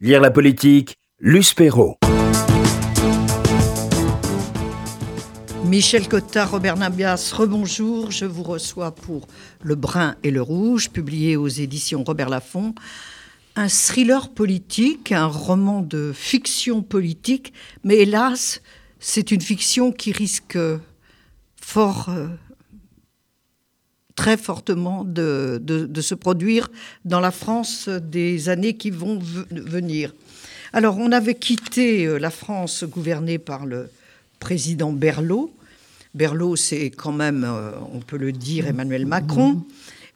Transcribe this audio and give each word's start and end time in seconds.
Lire 0.00 0.20
la 0.20 0.30
politique, 0.30 0.94
Luce 1.18 1.54
Perrault. 1.54 1.96
Michel 5.64 6.06
Cottard, 6.06 6.52
Robert 6.52 6.76
Nabias, 6.76 7.32
rebonjour. 7.34 8.12
Je 8.12 8.24
vous 8.24 8.44
reçois 8.44 8.94
pour 8.94 9.26
Le 9.60 9.74
Brun 9.74 10.14
et 10.22 10.30
le 10.30 10.40
Rouge, 10.40 10.90
publié 10.90 11.36
aux 11.36 11.48
éditions 11.48 12.04
Robert 12.04 12.28
Laffont. 12.28 12.76
Un 13.56 13.66
thriller 13.66 14.28
politique, 14.28 15.10
un 15.10 15.26
roman 15.26 15.82
de 15.82 16.12
fiction 16.14 16.82
politique, 16.82 17.52
mais 17.82 17.96
hélas, 17.96 18.62
c'est 19.00 19.32
une 19.32 19.40
fiction 19.40 19.90
qui 19.90 20.12
risque 20.12 20.56
fort, 21.60 22.06
euh, 22.10 22.28
très 24.18 24.36
fortement 24.36 25.04
de, 25.04 25.60
de, 25.62 26.00
se 26.00 26.16
produire 26.16 26.68
dans 27.04 27.20
la 27.20 27.30
France 27.30 27.88
des 27.88 28.48
années 28.48 28.74
qui 28.74 28.90
vont 28.90 29.20
venir. 29.52 30.12
Alors, 30.72 30.98
on 30.98 31.12
avait 31.12 31.36
quitté 31.36 32.04
euh, 32.04 32.18
la 32.18 32.30
France 32.30 32.82
gouvernée 32.82 33.38
par 33.38 33.64
le 33.64 33.88
président 34.40 34.90
Berlot. 34.90 35.54
Berlot, 36.14 36.56
c'est 36.56 36.90
quand 36.90 37.12
même, 37.12 37.44
euh, 37.44 37.70
on 37.92 38.00
peut 38.00 38.16
le 38.18 38.32
dire, 38.32 38.66
Emmanuel 38.66 39.06
Macron, 39.06 39.62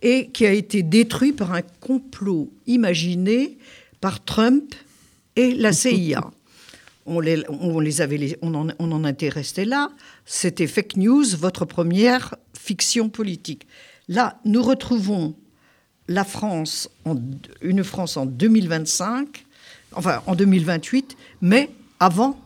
et 0.03 0.31
qui 0.31 0.47
a 0.47 0.53
été 0.53 0.83
détruit 0.83 1.33
par 1.33 1.53
un 1.53 1.62
complot 1.62 2.51
imaginé 2.67 3.57
par 4.01 4.25
Trump 4.25 4.75
et 5.37 5.55
la 5.55 5.73
CIA. 5.83 6.29
On, 7.07 7.21
les, 7.21 7.45
on, 7.48 7.79
les 7.79 8.01
avait, 8.01 8.37
on, 8.43 8.53
en, 8.55 8.67
on 8.81 8.91
en 8.91 9.05
était 9.05 9.29
resté 9.29 9.65
là. 9.65 9.93
C'était 10.27 10.67
fake 10.67 10.97
news, 10.97 11.25
votre 11.39 11.67
première 11.67 12.34
fiction 12.53 13.09
politique. 13.09 13.67
Là, 14.12 14.39
nous 14.45 14.62
retrouvons 14.62 15.34
la 16.07 16.25
France, 16.25 16.91
en, 17.07 17.16
une 17.62 17.83
France 17.83 18.19
en 18.19 18.27
2025, 18.27 19.47
enfin 19.95 20.23
en 20.27 20.34
2028, 20.34 21.16
mais 21.41 21.70
avant, 21.98 22.39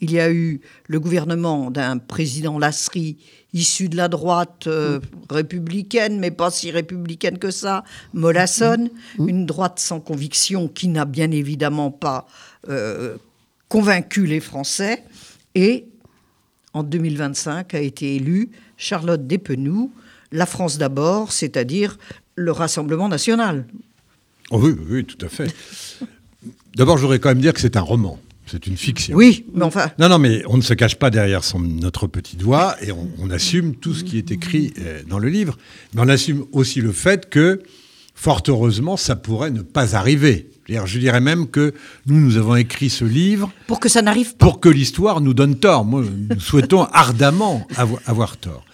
il 0.00 0.12
y 0.12 0.20
a 0.20 0.30
eu 0.30 0.60
le 0.86 1.00
gouvernement 1.00 1.72
d'un 1.72 1.98
président 1.98 2.60
Lasserie 2.60 3.16
issu 3.52 3.88
de 3.88 3.96
la 3.96 4.06
droite 4.06 4.68
euh, 4.68 5.00
républicaine, 5.28 6.20
mais 6.20 6.30
pas 6.30 6.52
si 6.52 6.70
républicaine 6.70 7.38
que 7.38 7.50
ça, 7.50 7.82
Molasson, 8.14 8.88
mmh. 9.18 9.28
une 9.28 9.46
droite 9.46 9.80
sans 9.80 9.98
conviction 9.98 10.68
qui 10.68 10.86
n'a 10.86 11.06
bien 11.06 11.32
évidemment 11.32 11.90
pas 11.90 12.28
euh, 12.68 13.16
convaincu 13.68 14.26
les 14.26 14.38
Français, 14.38 15.02
et 15.56 15.86
en 16.72 16.84
2025 16.84 17.74
a 17.74 17.80
été 17.80 18.14
élue 18.14 18.50
Charlotte 18.76 19.26
Despenoux, 19.26 19.90
la 20.32 20.46
France 20.46 20.78
d'abord, 20.78 21.32
c'est-à-dire 21.32 21.98
le 22.34 22.52
Rassemblement 22.52 23.08
national. 23.08 23.66
Oh 24.50 24.60
oui, 24.62 24.74
oui, 24.88 25.04
tout 25.04 25.24
à 25.24 25.28
fait. 25.28 25.54
D'abord, 26.74 26.96
je 26.96 27.02
voudrais 27.02 27.18
quand 27.18 27.28
même 27.28 27.40
dire 27.40 27.52
que 27.52 27.60
c'est 27.60 27.76
un 27.76 27.82
roman. 27.82 28.18
C'est 28.46 28.66
une 28.66 28.76
fiction. 28.76 29.16
Oui, 29.16 29.44
mais 29.54 29.64
enfin. 29.64 29.90
Non, 29.98 30.08
non, 30.08 30.18
mais 30.18 30.42
on 30.48 30.56
ne 30.56 30.62
se 30.62 30.74
cache 30.74 30.96
pas 30.96 31.10
derrière 31.10 31.44
son, 31.44 31.60
notre 31.60 32.08
petit 32.08 32.36
doigt 32.36 32.74
et 32.82 32.90
on, 32.90 33.30
assume 33.30 33.76
tout 33.76 33.94
ce 33.94 34.02
qui 34.02 34.18
est 34.18 34.32
écrit 34.32 34.74
euh, 34.80 35.02
dans 35.08 35.20
le 35.20 35.28
livre. 35.28 35.56
Mais 35.94 36.00
on 36.02 36.08
assume 36.08 36.44
aussi 36.50 36.80
le 36.80 36.90
fait 36.90 37.30
que, 37.30 37.62
fort 38.16 38.42
heureusement, 38.48 38.96
ça 38.96 39.14
pourrait 39.14 39.52
ne 39.52 39.62
pas 39.62 39.94
arriver. 39.94 40.50
Je 40.68 40.98
dirais 40.98 41.20
même 41.20 41.48
que 41.48 41.74
nous, 42.06 42.20
nous 42.20 42.36
avons 42.36 42.56
écrit 42.56 42.90
ce 42.90 43.04
livre. 43.04 43.52
Pour 43.66 43.80
que 43.80 43.88
ça 43.88 44.02
n'arrive 44.02 44.36
pas. 44.36 44.46
Pour 44.46 44.60
que 44.60 44.68
l'histoire 44.68 45.20
nous 45.20 45.34
donne 45.34 45.56
tort. 45.56 45.84
Moi, 45.84 46.04
nous 46.30 46.40
souhaitons 46.40 46.84
ardemment 46.84 47.66
avoir, 48.06 48.36
tort. 48.36 48.64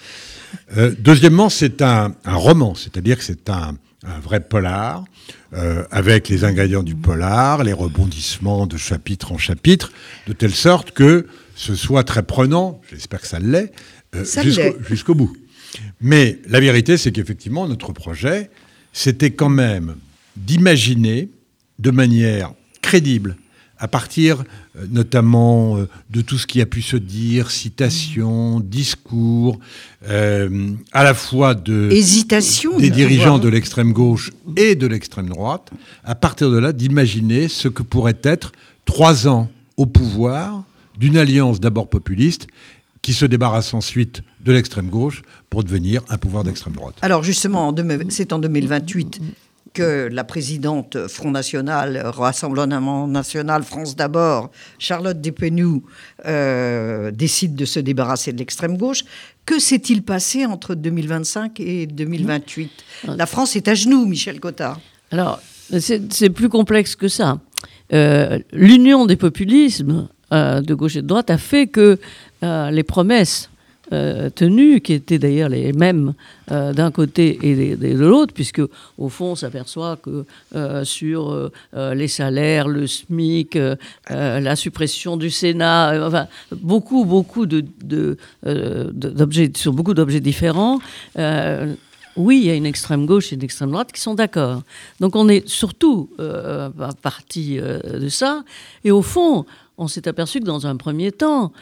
Euh, 0.77 0.95
deuxièmement, 0.99 1.49
c'est 1.49 1.83
un, 1.83 2.15
roman, 2.25 2.75
c'est-à-dire 2.75 3.19
que 3.19 3.25
c'est 3.25 3.51
un, 3.51 3.75
vrai 4.23 4.41
polar, 4.41 5.05
euh, 5.53 5.85
avec 5.91 6.29
les 6.29 6.45
ingrédients 6.45 6.85
du 6.85 6.95
polar, 6.95 7.65
les 7.65 7.73
rebondissements 7.73 8.67
de 8.69 8.77
chapitre 8.77 9.33
en 9.33 9.39
chapitre, 9.39 9.91
de 10.29 10.33
telle 10.33 10.55
sorte 10.55 10.93
que 10.93 11.27
ce 11.57 11.75
soit 11.75 12.05
très 12.05 12.23
prenant, 12.23 12.81
j'espère 12.89 13.21
que 13.21 13.27
ça 13.27 13.41
l'est, 13.41 13.73
euh, 14.15 14.25
jusqu'au 14.89 15.15
bout. 15.15 15.37
Mais 16.01 16.39
la 16.49 16.61
vérité, 16.61 16.97
c'est 16.97 17.11
qu'effectivement, 17.11 17.67
notre 17.67 17.93
projet, 17.93 18.51
c'était 18.93 19.33
quand 19.33 19.49
même 19.49 19.97
d'imaginer 20.37 21.29
de 21.79 21.91
manière 21.91 22.53
crédible 22.83 23.37
à 23.79 23.89
partir 23.89 24.45
euh, 24.77 24.87
notamment 24.91 25.77
euh, 25.77 25.89
de 26.11 26.21
tout 26.21 26.39
ce 26.39 26.47
qui 26.47 26.61
a 26.61 26.67
pu 26.67 26.83
se 26.83 26.97
dire, 26.97 27.51
citations, 27.51 28.61
discours, 28.61 29.59
euh, 30.09 30.71
à 30.93 31.05
la 31.05 31.15
fois 31.15 31.55
de 31.55 31.89
Hésitation 31.91 32.79
des 32.79 32.91
dirigeants 32.91 33.39
de 33.39 33.49
l'extrême 33.49 33.93
gauche 33.93 34.33
et 34.57 34.75
de 34.75 34.87
l'extrême 34.87 35.29
droite, 35.29 35.71
à 36.05 36.15
partir 36.15 36.51
de 36.51 36.59
là 36.59 36.73
d'imaginer 36.73 37.49
ce 37.49 37.69
que 37.69 37.83
pourrait 37.83 38.19
être 38.23 38.53
trois 38.85 39.29
ans 39.29 39.49
au 39.77 39.87
pouvoir 39.87 40.63
d'une 40.99 41.17
alliance 41.17 41.61
d'abord 41.61 41.89
populiste 41.89 42.47
qui 43.03 43.13
se 43.13 43.25
débarrasse 43.25 43.75
ensuite 43.75 44.23
de 44.45 44.53
l'extrême 44.53 44.89
gauche 44.89 45.23
pour 45.51 45.63
devenir 45.63 46.03
un 46.09 46.19
pouvoir 46.19 46.45
d'extrême 46.45 46.75
droite. 46.75 46.97
Alors 47.03 47.23
justement, 47.23 47.75
c'est 48.09 48.33
en 48.33 48.39
2028 48.39 49.21
que 49.73 50.09
la 50.11 50.25
présidente 50.25 51.07
Front 51.09 51.31
National, 51.31 52.03
Rassemblement 52.05 53.07
National, 53.07 53.63
France 53.63 53.97
d'abord, 53.97 54.51
Charlotte 54.79 55.21
Despenoux, 55.21 55.83
euh, 56.27 57.11
décide 57.11 57.55
de 57.55 57.65
se 57.65 57.81
débarrasser 57.81 58.33
de 58.33 58.39
l'extrême 58.39 58.77
gauche. 58.77 59.05
Que 59.45 59.59
s'est-il 59.59 60.03
passé 60.03 60.47
entre 60.47 60.75
2025 60.75 61.61
et 61.61 61.87
2028 61.87 62.71
La 63.17 63.27
France 63.27 63.57
est 63.57 63.69
à 63.69 63.75
genoux, 63.75 64.07
Michel 64.07 64.41
Cottard. 64.41 64.81
Alors, 65.11 65.41
c'est 65.79 66.31
plus 66.31 66.49
complexe 66.49 66.97
que 66.97 67.09
ça. 67.09 67.39
Euh, 67.93 68.39
l'union 68.53 69.07
des 69.07 69.17
populismes 69.17 70.09
euh, 70.33 70.61
de 70.61 70.75
gauche 70.75 70.97
et 70.97 71.03
de 71.03 71.07
droite 71.07 71.31
a 71.31 71.39
fait 71.39 71.67
que 71.69 71.99
les 72.43 72.83
promesses 72.83 73.51
euh, 73.93 74.31
tenues, 74.31 74.81
qui 74.81 74.95
étaient 74.95 75.21
d'ailleurs 75.21 75.49
les 75.49 75.73
mêmes 75.73 76.15
euh, 76.51 76.73
d'un 76.73 76.91
côté 76.91 77.39
et 77.41 77.77
de, 77.77 78.05
l'autre, 78.05 78.35
puisque 78.35 78.61
au 78.99 79.09
fond, 79.09 79.27
on 79.27 79.35
s'aperçoit 79.37 79.97
que 79.97 80.25
euh, 80.57 80.85
sur 80.85 81.51
les 81.73 82.09
salaires, 82.09 82.67
le 82.67 82.89
SMIC, 82.89 83.57
la 84.11 84.57
suppression 84.57 85.17
du 85.17 85.31
Sénat, 85.31 86.05
enfin, 86.05 86.27
beaucoup, 86.51 87.05
beaucoup 87.05 87.47
de, 87.47 87.65
d'objets, 88.43 89.53
sur 89.55 89.73
beaucoup 89.73 89.95
d'objets 89.95 90.21
différents, 90.21 90.81
oui, 92.17 92.39
il 92.39 92.47
y 92.47 92.51
a 92.51 92.55
une 92.55 92.67
extrême 92.67 93.07
gauche 93.07 93.33
et 93.33 93.37
une 93.37 93.45
extrême 93.45 93.71
droite 93.71 93.93
qui 93.93 94.01
sont 94.01 94.15
d'accord. 94.15 94.63
Donc 94.99 95.15
on 95.15 95.29
est 95.29 95.47
surtout 95.47 96.11
euh, 96.19 96.71
parti 97.03 97.59
de 97.59 98.09
ça. 98.09 98.43
Et 98.85 98.91
au 98.91 99.03
fond, 99.03 99.45
on 99.79 99.87
s'est 99.87 100.09
aperçu 100.09 100.41
que 100.41 100.45
dans 100.45 100.67
un 100.67 100.77
premier 100.77 101.13
temps, 101.13 101.53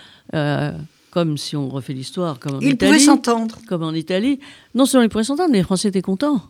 comme 1.14 1.38
si 1.38 1.54
on 1.56 1.68
refait 1.68 1.92
l'histoire, 1.92 2.40
comme 2.40 2.56
en 2.56 2.60
ils 2.60 2.72
Italie. 2.72 2.98
s'entendre. 2.98 3.56
Comme 3.68 3.84
en 3.84 3.92
Italie. 3.92 4.40
Non 4.74 4.84
seulement 4.84 5.04
ils 5.04 5.08
pourraient 5.08 5.22
s'entendre, 5.22 5.50
mais 5.52 5.58
les 5.58 5.64
Français 5.64 5.88
étaient 5.88 6.02
contents. 6.02 6.42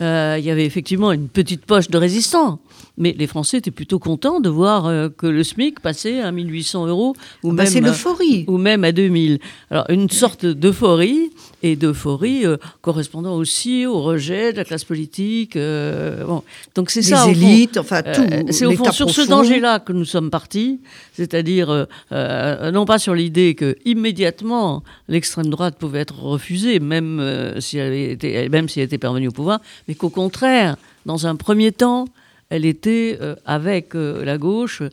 Euh, 0.00 0.36
il 0.38 0.44
y 0.44 0.50
avait 0.50 0.64
effectivement 0.64 1.12
une 1.12 1.28
petite 1.28 1.66
poche 1.66 1.90
de 1.90 1.98
résistants. 1.98 2.60
Mais 3.00 3.16
les 3.18 3.26
Français 3.26 3.56
étaient 3.56 3.70
plutôt 3.70 3.98
contents 3.98 4.40
de 4.40 4.50
voir 4.50 4.86
euh, 4.86 5.08
que 5.08 5.26
le 5.26 5.42
SMIC 5.42 5.80
passait 5.80 6.20
à 6.20 6.30
1800 6.30 6.86
euros 6.86 7.16
ou, 7.42 7.50
ah 7.50 7.54
bah, 7.54 7.64
même, 7.64 7.84
l'euphorie. 7.86 8.44
ou 8.46 8.58
même 8.58 8.84
à 8.84 8.92
2000. 8.92 9.38
Alors 9.70 9.86
une 9.88 10.10
sorte 10.10 10.44
d'euphorie 10.44 11.30
et 11.62 11.76
d'euphorie 11.76 12.44
euh, 12.44 12.58
correspondant 12.82 13.36
aussi 13.36 13.86
au 13.86 14.02
rejet 14.02 14.52
de 14.52 14.58
la 14.58 14.64
classe 14.66 14.84
politique. 14.84 15.56
bon. 15.56 16.42
Donc 16.74 16.90
c'est 16.90 17.00
ça. 17.00 17.26
Les 17.26 17.32
élites, 17.32 17.78
enfin 17.78 18.02
tout. 18.02 18.22
c'est 18.50 18.66
au 18.66 18.72
fond 18.72 18.92
sur 18.92 19.08
ce 19.08 19.26
danger-là 19.26 19.80
que 19.80 19.94
nous 19.94 20.04
sommes 20.04 20.30
partis, 20.30 20.80
c'est-à-dire 21.14 21.86
non 22.10 22.84
pas 22.84 22.98
sur 22.98 23.14
l'idée 23.14 23.54
que 23.54 23.76
immédiatement 23.86 24.82
l'extrême 25.08 25.46
droite 25.48 25.76
pouvait 25.78 26.00
être 26.00 26.20
refusée, 26.22 26.80
même 26.80 27.54
si 27.60 27.78
elle 27.78 27.94
était, 27.94 28.50
même 28.50 28.68
si 28.68 28.80
elle 28.80 28.86
était 28.86 28.98
parvenue 28.98 29.28
au 29.28 29.32
pouvoir, 29.32 29.60
mais 29.88 29.94
qu'au 29.94 30.10
contraire, 30.10 30.76
dans 31.06 31.26
un 31.26 31.36
premier 31.36 31.72
temps, 31.72 32.04
elle 32.50 32.64
était 32.64 33.16
euh, 33.20 33.36
avec 33.46 33.94
euh, 33.94 34.24
la 34.24 34.36
gauche, 34.36 34.82
euh, 34.82 34.88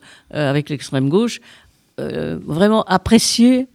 avec 0.50 0.70
l'extrême 0.70 1.08
gauche, 1.08 1.40
vraiment 2.00 2.84
appréciée 2.84 3.66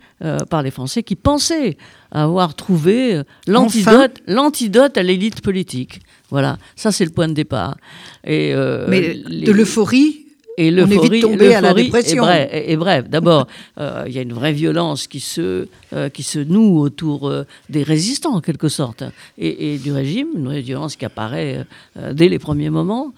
par 0.49 0.63
les 0.63 0.71
Français 0.71 1.03
qui 1.03 1.17
pensaient 1.17 1.75
avoir 2.09 2.55
trouvé 2.55 3.21
l'antidote, 3.47 4.21
l'antidote 4.27 4.97
à 4.97 5.03
l'élite 5.03 5.41
politique. 5.41 5.99
Voilà, 6.29 6.57
ça 6.77 6.93
c'est 6.93 7.03
le 7.03 7.11
point 7.11 7.27
de 7.27 7.33
départ. 7.33 7.75
Et, 8.23 8.55
Mais 8.87 9.15
de 9.15 9.51
l'euphorie 9.51 10.23
et 10.57 10.71
l'euphorie, 10.71 11.53
à 11.53 11.61
la 11.61 11.73
dépression. 11.73 12.27
Est, 12.27 12.75
bref. 12.75 13.09
D'abord, 13.09 13.47
euh, 13.79 14.03
il 14.07 14.13
y 14.13 14.19
a 14.19 14.21
une 14.21 14.33
vraie 14.33 14.53
violence 14.53 15.07
qui 15.07 15.19
se, 15.19 15.67
euh, 15.93 16.09
qui 16.09 16.23
se 16.23 16.39
noue 16.39 16.79
autour 16.79 17.27
euh, 17.27 17.45
des 17.69 17.83
résistants, 17.83 18.35
en 18.35 18.41
quelque 18.41 18.69
sorte, 18.69 19.03
et, 19.37 19.77
du 19.77 19.91
régime, 19.91 20.27
une 20.35 20.45
vraie 20.45 20.61
violence 20.61 20.95
qui 20.95 21.05
apparaît 21.05 21.65
dès 22.11 22.29
les 22.29 22.39
premiers 22.39 22.69
moments. 22.69 23.13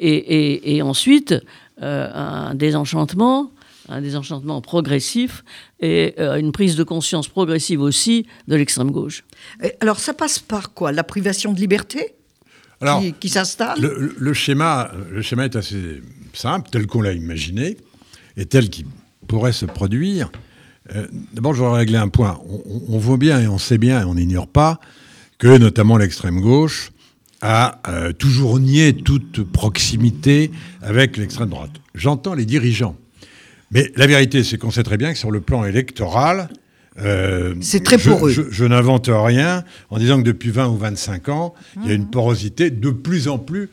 Et, 0.00 0.76
et 0.76 0.82
ensuite, 0.82 1.34
un 1.80 2.54
désenchantement, 2.54 3.50
un 3.88 4.00
désenchantement 4.00 4.60
progressif 4.60 5.44
et 5.80 6.18
une 6.18 6.52
prise 6.52 6.76
de 6.76 6.84
conscience 6.84 7.28
progressive 7.28 7.80
aussi 7.80 8.26
de 8.48 8.56
l'extrême 8.56 8.90
gauche. 8.90 9.24
Alors, 9.80 10.00
ça 10.00 10.14
passe 10.14 10.38
par 10.38 10.72
quoi? 10.72 10.92
La 10.92 11.04
privation 11.04 11.52
de 11.52 11.60
liberté? 11.60 12.14
Alors, 12.80 13.00
qui, 13.00 13.12
qui 13.12 13.28
s'installe? 13.28 13.80
Le, 13.80 14.14
le 14.18 14.32
schéma, 14.34 14.90
le 15.10 15.22
schéma 15.22 15.44
est 15.44 15.56
assez 15.56 16.02
simple, 16.32 16.68
tel 16.70 16.86
qu'on 16.86 17.02
l'a 17.02 17.12
imaginé, 17.12 17.76
et 18.36 18.46
tel 18.46 18.68
qu'il 18.68 18.86
pourrait 19.28 19.52
se 19.52 19.64
produire. 19.64 20.30
Euh, 20.94 21.06
D'abord, 21.32 21.54
je 21.54 21.62
voudrais 21.62 21.78
régler 21.78 21.98
un 21.98 22.08
point. 22.08 22.40
On 22.88 22.98
voit 22.98 23.16
bien 23.16 23.40
et 23.40 23.48
on 23.48 23.58
sait 23.58 23.78
bien 23.78 24.02
et 24.02 24.04
on 24.04 24.14
n'ignore 24.14 24.48
pas 24.48 24.80
que 25.38 25.56
notamment 25.56 25.96
l'extrême 25.96 26.40
gauche 26.40 26.90
a 27.46 27.78
euh, 27.88 28.12
toujours 28.14 28.58
nié 28.58 28.94
toute 28.94 29.42
proximité 29.44 30.50
avec 30.80 31.18
l'extrême 31.18 31.50
droite. 31.50 31.72
J'entends 31.94 32.32
les 32.32 32.46
dirigeants. 32.46 32.96
Mais 33.70 33.92
la 33.96 34.06
vérité, 34.06 34.42
c'est 34.42 34.56
qu'on 34.56 34.70
sait 34.70 34.82
très 34.82 34.96
bien 34.96 35.12
que 35.12 35.18
sur 35.18 35.30
le 35.30 35.42
plan 35.42 35.64
électoral, 35.66 36.48
euh, 37.00 37.54
C'est 37.60 37.84
très 37.84 37.98
je- 37.98 38.08
poreux. 38.08 38.30
Je, 38.30 38.42
je 38.50 38.64
n'invente 38.64 39.10
rien 39.12 39.62
en 39.90 39.98
disant 39.98 40.16
que 40.18 40.22
depuis 40.22 40.50
20 40.50 40.68
ou 40.68 40.76
25 40.78 41.28
ans, 41.28 41.54
il 41.82 41.88
y 41.88 41.90
a 41.90 41.94
une 41.94 42.08
porosité 42.08 42.70
de 42.70 42.88
plus 42.90 43.28
en 43.28 43.38
plus 43.38 43.68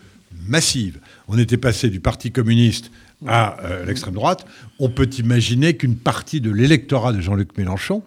massive. 0.48 1.00
On 1.30 1.38
était 1.38 1.58
passé 1.58 1.90
du 1.90 2.02
Parti 2.02 2.32
communiste 2.32 2.92
à 3.26 3.58
euh, 3.64 3.86
l'extrême 3.86 4.16
droite. 4.16 4.46
On 4.80 4.90
peut 4.90 5.10
imaginer 5.18 5.78
qu'une 5.78 5.96
partie 5.96 6.42
de 6.42 6.52
l'électorat 6.52 7.14
de 7.14 7.22
Jean-Luc 7.22 7.58
Mélenchon 7.58 8.04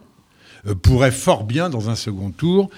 euh, 0.66 0.74
pourrait 0.74 1.10
fort 1.12 1.44
bien, 1.44 1.70
dans 1.70 1.88
un 1.88 1.94
second 1.96 2.30
tour, 2.30 2.68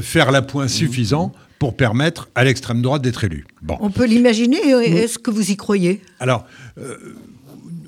faire 0.00 0.30
l'appoint 0.30 0.68
suffisant 0.68 1.32
pour 1.60 1.76
permettre 1.76 2.28
à 2.34 2.42
l'extrême 2.42 2.80
droite 2.82 3.02
d'être 3.02 3.22
élue. 3.22 3.46
Bon. 3.62 3.76
On 3.80 3.90
peut 3.90 4.06
l'imaginer. 4.06 4.72
euh, 4.72 4.80
Est-ce 4.80 5.18
que 5.18 5.30
vous 5.30 5.50
y 5.52 5.56
croyez? 5.56 6.00
Alors, 6.18 6.46
euh, 6.78 6.96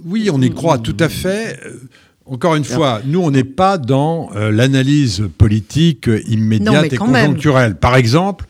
oui, 0.05 0.29
on 0.31 0.41
y 0.43 0.51
croit 0.51 0.79
tout 0.79 0.97
à 1.01 1.09
fait. 1.09 1.59
Euh, 1.65 1.81
Encore 2.27 2.55
une 2.55 2.65
fois, 2.65 3.01
nous, 3.07 3.21
on 3.21 3.31
n'est 3.31 3.45
pas 3.45 3.79
dans 3.79 4.31
euh, 4.37 4.51
l'analyse 4.53 5.25
politique 5.39 6.07
Non, 6.07 6.17
immédiate 6.29 6.93
et 6.93 6.99
même. 6.99 6.99
conjoncturelle. 6.99 7.75
Par 7.77 7.97
exemple, 7.97 8.45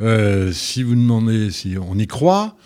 euh, 0.00 0.52
si 0.52 0.84
vous 0.84 0.94
demandez 0.94 1.50
si 1.50 1.74
on 1.76 1.98
y 1.98 2.06
croit, 2.06 2.56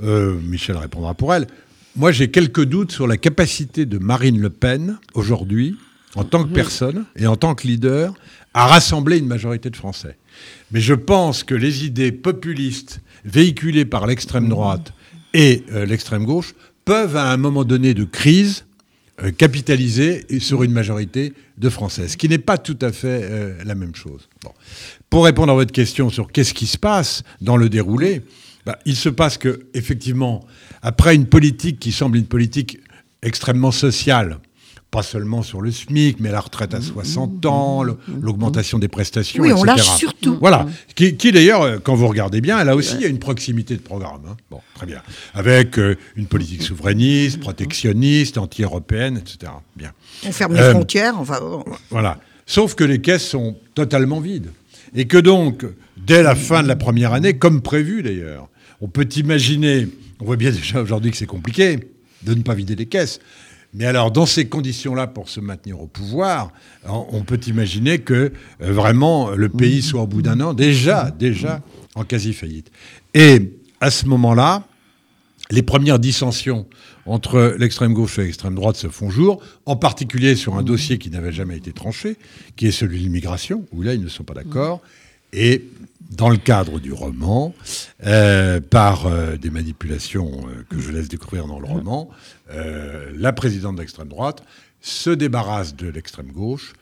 Michel 0.00 0.76
répondra 0.76 1.14
pour 1.14 1.32
elle. 1.32 1.46
Moi, 1.94 2.10
j'ai 2.10 2.28
quelques 2.28 2.64
doutes 2.64 2.90
sur 2.90 3.06
la 3.06 3.16
capacité 3.16 3.86
de 3.86 3.98
Marine 3.98 4.40
Le 4.40 4.50
Pen, 4.50 4.98
aujourd'hui, 5.14 5.76
en 6.16 6.24
tant 6.24 6.42
que 6.42 6.52
personne 6.52 7.04
et 7.14 7.28
en 7.28 7.36
tant 7.36 7.54
que 7.54 7.68
leader, 7.68 8.14
à 8.52 8.66
rassembler 8.66 9.18
une 9.18 9.28
majorité 9.28 9.70
de 9.70 9.76
Français. 9.76 10.16
Mais 10.70 10.80
je 10.80 10.94
pense 10.94 11.44
que 11.44 11.54
les 11.54 11.84
idées 11.84 12.12
populistes 12.12 13.00
véhiculées 13.24 13.84
par 13.84 14.06
l'extrême 14.06 14.48
droite 14.48 14.92
et 15.34 15.64
euh, 15.72 15.86
l'extrême 15.86 16.24
gauche 16.24 16.54
peuvent, 16.84 17.16
à 17.16 17.30
un 17.30 17.36
moment 17.36 17.64
donné 17.64 17.94
de 17.94 18.04
crise, 18.04 18.64
euh, 19.22 19.30
capitaliser 19.30 20.26
sur 20.40 20.62
une 20.62 20.72
majorité 20.72 21.34
de 21.58 21.68
Français, 21.68 22.08
ce 22.08 22.16
qui 22.16 22.28
n'est 22.28 22.38
pas 22.38 22.58
tout 22.58 22.78
à 22.80 22.92
fait 22.92 23.20
euh, 23.22 23.62
la 23.64 23.74
même 23.74 23.94
chose. 23.94 24.28
Pour 25.10 25.24
répondre 25.24 25.52
à 25.52 25.54
votre 25.54 25.72
question 25.72 26.10
sur 26.10 26.32
qu'est-ce 26.32 26.54
qui 26.54 26.66
se 26.66 26.78
passe 26.78 27.22
dans 27.40 27.56
le 27.56 27.68
déroulé, 27.68 28.22
bah, 28.64 28.78
il 28.86 28.96
se 28.96 29.08
passe 29.08 29.38
que, 29.38 29.66
effectivement, 29.74 30.46
après 30.80 31.14
une 31.14 31.26
politique 31.26 31.78
qui 31.78 31.92
semble 31.92 32.16
une 32.16 32.26
politique 32.26 32.78
extrêmement 33.22 33.70
sociale, 33.70 34.38
pas 34.92 35.02
seulement 35.02 35.42
sur 35.42 35.62
le 35.62 35.70
SMIC, 35.70 36.20
mais 36.20 36.30
la 36.30 36.38
retraite 36.40 36.74
à 36.74 36.82
60 36.82 37.46
ans, 37.46 37.82
le- 37.82 37.96
l'augmentation 38.20 38.78
des 38.78 38.88
prestations, 38.88 39.42
Oui, 39.42 39.50
on 39.50 39.64
lâche 39.64 39.96
surtout. 39.96 40.36
Voilà. 40.38 40.66
Qui, 40.94 41.16
qui, 41.16 41.32
d'ailleurs, 41.32 41.62
euh, 41.62 41.78
quand 41.82 41.94
vous 41.94 42.06
regardez 42.06 42.42
bien, 42.42 42.58
elle 42.60 42.68
a 42.68 42.76
aussi 42.76 42.96
il 42.96 43.00
y 43.00 43.06
a 43.06 43.08
une 43.08 43.18
proximité 43.18 43.74
de 43.74 43.80
programme. 43.80 44.20
hein. 44.28 44.36
Bon, 44.50 44.60
très 44.74 44.84
bien. 44.84 45.00
Avec 45.32 45.78
euh, 45.78 45.96
une 46.14 46.26
politique 46.26 46.62
souverainiste, 46.62 47.40
protectionniste, 47.40 48.36
anti-européenne, 48.36 49.16
etc. 49.16 49.50
Bien. 49.76 49.92
On 50.26 50.30
ferme 50.32 50.52
les 50.54 50.60
Euh, 50.60 50.72
frontières. 50.72 51.18
Enfin. 51.18 51.40
Voilà. 51.88 52.20
Sauf 52.44 52.74
que 52.74 52.84
les 52.84 53.00
caisses 53.00 53.26
sont 53.26 53.56
totalement 53.74 54.20
vides. 54.20 54.50
Et 54.94 55.06
que 55.06 55.16
donc, 55.16 55.64
dès 55.96 56.22
la 56.22 56.34
fin 56.34 56.62
de 56.62 56.68
la 56.68 56.76
première 56.76 57.14
année, 57.14 57.32
comme 57.38 57.62
prévu 57.62 58.02
d'ailleurs, 58.02 58.46
on 58.82 58.88
peut 58.88 59.08
imaginer, 59.16 59.88
on 60.20 60.26
voit 60.26 60.36
bien 60.36 60.50
déjà 60.50 60.82
aujourd'hui 60.82 61.10
que 61.12 61.16
c'est 61.16 61.24
compliqué 61.24 61.78
de 62.24 62.34
ne 62.34 62.42
pas 62.42 62.52
vider 62.52 62.76
les 62.76 62.84
caisses. 62.86 63.20
Mais 63.74 63.86
alors, 63.86 64.10
dans 64.10 64.26
ces 64.26 64.48
conditions-là, 64.48 65.06
pour 65.06 65.28
se 65.28 65.40
maintenir 65.40 65.80
au 65.80 65.86
pouvoir, 65.86 66.52
on 66.86 67.22
peut 67.22 67.40
imaginer 67.46 68.00
que 68.00 68.32
euh, 68.60 68.72
vraiment 68.72 69.30
le 69.30 69.48
pays 69.48 69.80
soit 69.80 70.02
au 70.02 70.06
bout 70.06 70.20
d'un 70.20 70.40
an 70.40 70.52
déjà, 70.52 71.10
déjà 71.10 71.62
en 71.94 72.04
quasi-faillite. 72.04 72.70
Et 73.14 73.52
à 73.80 73.90
ce 73.90 74.06
moment-là, 74.06 74.64
les 75.50 75.62
premières 75.62 75.98
dissensions 75.98 76.66
entre 77.06 77.56
l'extrême 77.58 77.94
gauche 77.94 78.18
et 78.18 78.24
l'extrême 78.24 78.54
droite 78.54 78.76
se 78.76 78.88
font 78.88 79.10
jour, 79.10 79.42
en 79.66 79.76
particulier 79.76 80.36
sur 80.36 80.56
un 80.56 80.62
dossier 80.62 80.98
qui 80.98 81.10
n'avait 81.10 81.32
jamais 81.32 81.56
été 81.56 81.72
tranché, 81.72 82.16
qui 82.56 82.66
est 82.66 82.72
celui 82.72 82.98
de 82.98 83.04
l'immigration, 83.04 83.66
où 83.72 83.82
là, 83.82 83.94
ils 83.94 84.02
ne 84.02 84.08
sont 84.08 84.24
pas 84.24 84.34
d'accord. 84.34 84.80
Et 85.32 85.64
dans 86.10 86.28
le 86.28 86.36
cadre 86.36 86.78
du 86.78 86.92
roman, 86.92 87.54
euh, 88.04 88.60
par 88.60 89.06
euh, 89.06 89.36
des 89.36 89.50
manipulations 89.50 90.30
euh, 90.46 90.62
que 90.68 90.78
je 90.78 90.92
laisse 90.92 91.08
découvrir 91.08 91.46
dans 91.46 91.58
le 91.58 91.66
roman, 91.66 92.10
la 93.14 93.32
présidente 93.32 93.76
d'extrême 93.76 94.08
droite 94.08 94.42
se 94.82 95.08
débarrasse 95.08 95.74
de 95.74 95.88
l'extrême 95.88 96.30
gauche, 96.32 96.74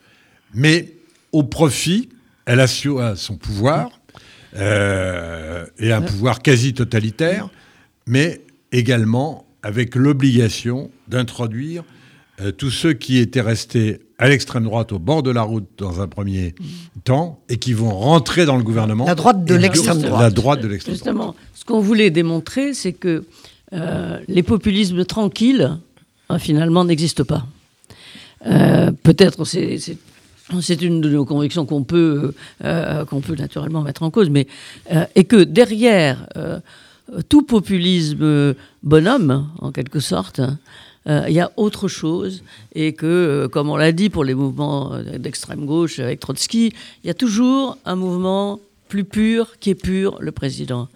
mais 0.53 0.93
au 1.31 1.43
profit, 1.43 2.09
elle 2.45 2.59
assure 2.59 3.17
son 3.17 3.37
pouvoir, 3.37 3.89
et 4.53 5.93
un 5.93 6.01
pouvoir 6.01 6.41
quasi 6.41 6.73
totalitaire, 6.73 7.49
mais 8.05 8.41
également 8.73 9.47
avec 9.63 9.95
l'obligation 9.95 10.91
d'introduire 11.07 11.85
tous 12.57 12.71
ceux 12.71 12.91
qui 12.91 13.19
étaient 13.19 13.39
restés 13.39 14.01
à 14.21 14.29
l'extrême 14.29 14.63
droite, 14.63 14.91
au 14.91 14.99
bord 14.99 15.23
de 15.23 15.31
la 15.31 15.41
route 15.41 15.67
dans 15.77 15.99
un 16.01 16.07
premier 16.07 16.55
temps, 17.03 17.39
et 17.49 17.57
qui 17.57 17.73
vont 17.73 17.89
rentrer 17.93 18.45
dans 18.45 18.55
le 18.57 18.63
gouvernement. 18.63 19.05
La 19.05 19.15
droite 19.15 19.43
de 19.43 19.55
l'extrême 19.55 20.01
La 20.01 20.07
droite. 20.09 20.33
droite 20.33 20.61
de 20.61 20.67
l'extrême 20.67 20.95
droite. 20.95 21.07
Justement, 21.15 21.35
ce 21.53 21.65
qu'on 21.65 21.81
voulait 21.81 22.09
démontrer, 22.11 22.73
c'est 22.73 22.93
que 22.93 23.25
euh, 23.73 24.19
les 24.27 24.43
populismes 24.43 25.03
tranquilles, 25.05 25.77
euh, 26.31 26.37
finalement, 26.37 26.85
n'existent 26.85 27.23
pas. 27.25 27.45
Euh, 28.45 28.91
Peut-être 29.03 29.45
c'est 29.45 29.77
c'est- 29.77 29.97
c'est 30.61 30.81
une 30.81 30.99
de 30.99 31.09
nos 31.09 31.23
convictions 31.23 31.65
qu'on 31.65 31.83
peut, 31.83 32.33
euh, 32.65 33.05
qu'on 33.05 33.21
peut 33.21 33.35
naturellement 33.35 33.81
mettre 33.83 34.03
en 34.03 34.09
cause, 34.11 34.29
mais 34.29 34.47
euh, 34.93 35.05
et 35.15 35.23
que 35.23 35.43
derrière 35.43 36.27
euh, 36.35 36.59
tout 37.29 37.43
populisme 37.43 38.55
bonhomme, 38.83 39.49
en 39.59 39.71
quelque 39.71 39.99
sorte, 39.99 40.41
euh, 41.07 41.25
il 41.27 41.33
y 41.33 41.39
a 41.39 41.51
autre 41.57 41.87
chose 41.87 42.43
et 42.75 42.93
que, 42.93 43.05
euh, 43.05 43.47
comme 43.47 43.69
on 43.69 43.75
l'a 43.75 43.91
dit 43.91 44.09
pour 44.09 44.23
les 44.23 44.35
mouvements 44.35 44.93
euh, 44.93 45.17
d'extrême 45.17 45.65
gauche 45.65 45.97
avec 45.99 46.19
Trotsky, 46.19 46.73
il 47.03 47.07
y 47.07 47.09
a 47.09 47.15
toujours 47.15 47.77
un 47.85 47.95
mouvement 47.95 48.59
plus 48.87 49.03
pur 49.03 49.57
qui 49.59 49.71
est 49.71 49.75
pur, 49.75 50.17
le 50.19 50.31
président. 50.31 50.89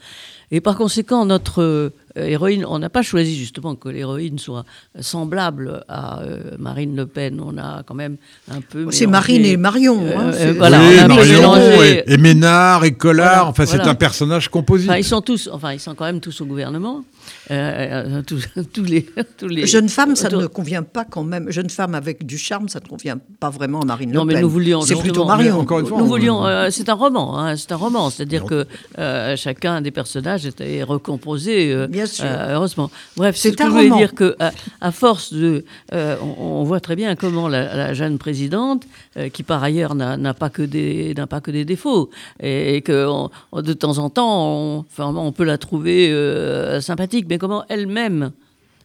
Et 0.51 0.61
par 0.61 0.77
conséquent, 0.77 1.25
notre 1.25 1.61
euh, 1.61 1.89
héroïne, 2.15 2.65
on 2.67 2.79
n'a 2.79 2.89
pas 2.89 3.01
choisi 3.01 3.35
justement 3.37 3.75
que 3.75 3.89
l'héroïne 3.89 4.39
soit 4.39 4.65
semblable 4.99 5.83
à 5.87 6.21
euh, 6.21 6.39
Marine 6.57 6.95
Le 6.95 7.05
Pen. 7.05 7.41
On 7.45 7.57
a 7.57 7.83
quand 7.85 7.93
même 7.95 8.17
un 8.51 8.61
peu. 8.61 8.87
C'est 8.91 9.07
Marine 9.07 9.45
et 9.45 9.57
Marion. 9.57 9.99
Euh, 10.01 10.17
hein, 10.17 10.31
euh, 10.33 10.53
voilà, 10.57 10.79
oui, 10.79 10.95
on 10.97 10.99
a 10.99 11.03
un 11.03 11.07
peu 11.07 11.15
Marion 11.15 11.83
et, 11.83 12.03
et 12.07 12.17
Ménard 12.17 12.83
et 12.85 12.93
Collard, 12.93 13.27
Voilà, 13.29 13.47
enfin 13.49 13.65
c'est 13.65 13.77
voilà. 13.77 13.91
un 13.91 13.95
personnage 13.95 14.49
composite. 14.49 14.89
Enfin, 14.89 14.97
ils 14.97 15.03
sont 15.03 15.21
tous, 15.21 15.49
enfin, 15.51 15.73
ils 15.73 15.79
sont 15.79 15.95
quand 15.95 16.05
même 16.05 16.19
tous 16.19 16.41
au 16.41 16.45
gouvernement. 16.45 17.03
Euh, 17.51 18.17
euh, 18.17 18.21
tous, 18.21 18.47
tous 18.73 18.83
les, 18.83 19.05
tous 19.37 19.47
les. 19.47 19.65
Jeune 19.65 19.89
femme, 19.89 20.15
ça 20.15 20.27
autour- 20.27 20.41
ne 20.41 20.47
convient 20.47 20.83
pas 20.83 21.05
quand 21.05 21.23
même. 21.23 21.51
Jeune 21.51 21.69
femme 21.69 21.95
avec 21.95 22.25
du 22.25 22.37
charme, 22.37 22.69
ça 22.69 22.79
ne 22.79 22.87
convient 22.87 23.17
pas 23.39 23.49
vraiment 23.49 23.81
à 23.81 23.85
Marine 23.85 24.11
Non, 24.11 24.21
Le 24.21 24.27
mais 24.27 24.33
Pen. 24.35 24.41
nous 24.43 24.49
voulions 24.49 24.81
C'est 24.81 24.95
plutôt 24.95 25.25
Marion. 25.25 25.53
Mais 25.55 25.59
encore 25.61 25.79
une 25.79 25.85
fois, 25.87 25.97
Nous 25.97 26.05
on- 26.05 26.07
voulions, 26.07 26.45
euh, 26.45 26.69
c'est 26.71 26.87
un 26.89 26.93
roman, 26.93 27.39
hein, 27.39 27.55
c'est 27.55 27.71
un 27.71 27.75
roman, 27.77 28.09
c'est-à-dire 28.09 28.45
que 28.45 28.65
euh, 28.99 29.35
chacun 29.35 29.81
des 29.81 29.91
personnages 29.91 30.45
était 30.45 30.83
recomposé, 30.83 31.71
euh, 31.73 31.87
Bien 32.05 32.13
sûr. 32.13 32.25
euh, 32.25 32.55
heureusement. 32.55 32.89
Bref, 33.17 33.35
C'est 33.35 33.51
ce 33.51 33.57
que 33.57 33.63
je 33.63 33.69
voulais 33.69 33.83
roman. 33.83 33.97
dire 33.97 34.13
que 34.13 34.35
à, 34.39 34.51
à 34.81 34.91
force 34.91 35.33
de, 35.33 35.65
euh, 35.93 36.15
on, 36.21 36.43
on 36.61 36.63
voit 36.63 36.79
très 36.79 36.95
bien 36.95 37.15
comment 37.15 37.47
la, 37.47 37.75
la 37.75 37.93
jeune 37.93 38.17
présidente, 38.17 38.83
euh, 39.17 39.29
qui 39.29 39.43
par 39.43 39.63
ailleurs 39.63 39.95
n'a 39.95 40.17
n'a 40.17 40.33
pas 40.33 40.49
que 40.49 40.61
des, 40.61 41.13
n'a 41.15 41.27
pas 41.27 41.41
que 41.41 41.51
des 41.51 41.65
défauts, 41.65 42.09
et, 42.39 42.75
et 42.75 42.81
que 42.81 43.05
on- 43.07 43.29
on- 43.51 43.61
de 43.61 43.73
temps 43.73 43.97
en 43.97 44.09
temps, 44.09 44.47
on, 44.55 44.79
enfin, 44.79 45.13
on 45.15 45.31
peut 45.31 45.43
la 45.45 45.57
trouver 45.57 46.11
euh, 46.11 46.81
sympathique, 46.81 47.25
mais 47.29 47.37
comment 47.37 47.63
elle-même 47.69 48.31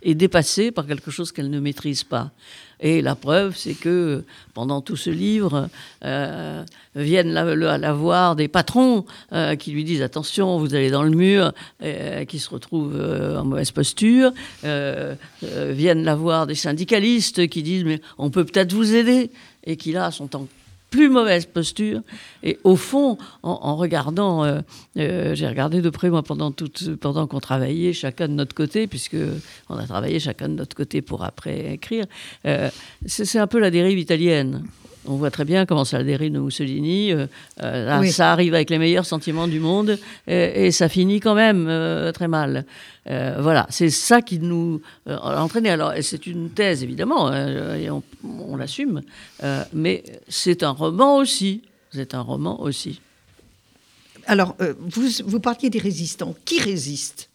est 0.03 0.15
dépassée 0.15 0.71
par 0.71 0.87
quelque 0.87 1.11
chose 1.11 1.31
qu'elle 1.33 1.50
ne 1.50 1.61
maîtrise 1.61 2.05
pas. 2.05 2.31
Et 2.83 3.03
la 3.03 3.15
preuve, 3.15 3.57
c'est 3.57 3.75
que 3.75 4.25
pendant 4.55 4.81
tout 4.81 4.97
ce 4.97 5.11
livre, 5.11 5.69
euh, 6.05 6.65
viennent 6.95 7.33
la, 7.33 7.55
la- 7.77 7.93
voir 7.93 8.37
des 8.37 8.49
patrons 8.49 9.05
euh, 9.33 9.55
qui 9.57 9.73
lui 9.73 9.85
disent 9.85 10.03
attention, 10.03 10.59
vous 10.59 10.75
allez 10.75 10.91
dans 10.91 11.03
le 11.03 11.11
mur, 11.11 11.53
euh, 11.83 12.25
qui 12.25 12.39
se 12.39 12.49
retrouvent 12.49 12.99
en 13.39 13.45
mauvaise 13.45 13.71
posture. 13.71 14.33
Viennent 14.63 16.05
la 16.05 16.15
voir 16.15 16.47
des 16.47 16.55
syndicalistes 16.55 17.49
qui 17.49 17.63
disent 17.63 17.85
mais 17.85 18.01
on 18.19 18.31
peut 18.31 18.45
peut-être 18.45 18.73
vous 18.73 18.95
aider 18.95 19.31
et 19.65 19.77
qui 19.77 19.93
là 19.93 20.11
sont 20.11 20.35
en 20.37 20.47
plus 20.91 21.09
mauvaise 21.09 21.47
posture. 21.47 22.03
Et 22.43 22.59
au 22.65 22.77
fond, 22.77 23.17
en, 23.43 23.77
regardant, 23.77 24.45
euh, 24.45 24.61
euh, 24.99 25.35
j'ai 25.35 25.47
regardé 25.47 25.81
de 25.81 25.91
près 25.91 26.11
moi 26.11 26.23
pendant 26.23 26.51
toute, 26.51 26.97
pendant 26.97 27.27
qu'on 27.27 27.41
travaillait 27.41 27.93
chacun 27.93 28.29
de 28.29 28.35
notre 28.35 28.55
côté, 28.55 28.87
puisque 28.87 29.17
on 29.69 29.77
a 29.77 29.87
travaillé 29.87 30.19
chacun 30.19 30.49
de 30.49 30.55
notre 30.55 30.77
côté 30.77 31.01
pour 31.01 31.25
après 31.25 31.75
écrire. 31.75 32.07
euh, 32.47 32.71
c'est 33.07 33.39
un 33.39 33.47
peu 33.47 33.61
la 33.61 33.71
dérive 33.71 33.99
italienne. 33.99 34.65
On 35.07 35.16
voit 35.16 35.30
très 35.30 35.45
bien 35.45 35.66
comment 35.66 35.85
ça 35.85 36.02
dérive 36.02 36.33
de 36.33 36.38
Mussolini. 36.38 37.12
Euh, 37.12 37.26
euh, 37.62 37.87
là, 37.87 38.00
Oui. 38.00 38.12
Ça 38.12 38.33
arrive 38.33 38.54
avec 38.54 38.71
les 38.71 38.78
meilleurs 38.78 39.07
sentiments 39.07 39.49
du 39.49 39.61
monde 39.61 39.99
et, 40.26 40.66
et 40.66 40.73
ça 40.73 40.88
finit 40.88 41.21
quand 41.21 41.35
même 41.35 41.66
euh, 41.69 42.12
très 42.12 42.28
mal. 42.28 42.66
Euh, 43.09 43.38
voilà, 43.40 43.66
c'est 43.71 43.88
ça 43.90 44.21
qui 44.21 44.38
nous 44.38 44.83
a 45.07 45.42
entraîné. 45.42 45.71
Alors, 45.71 45.95
c'est 46.02 46.26
une 46.26 46.50
thèse, 46.50 46.83
évidemment, 46.83 47.33
et 47.35 47.90
on, 47.90 48.02
on 48.25 48.57
l'assume, 48.57 49.00
mais 49.73 50.04
c'est 50.28 50.62
un 50.62 50.71
roman 50.71 51.16
aussi. 51.16 51.62
C'est 51.92 52.14
un 52.14 52.21
roman 52.21 52.61
aussi. 52.61 53.00
Alors, 54.26 54.54
vous, 54.78 55.09
vous 55.25 55.40
parliez 55.40 55.71
des 55.71 55.78
résistants. 55.78 56.35
Qui 56.45 56.61
résiste? 56.61 57.30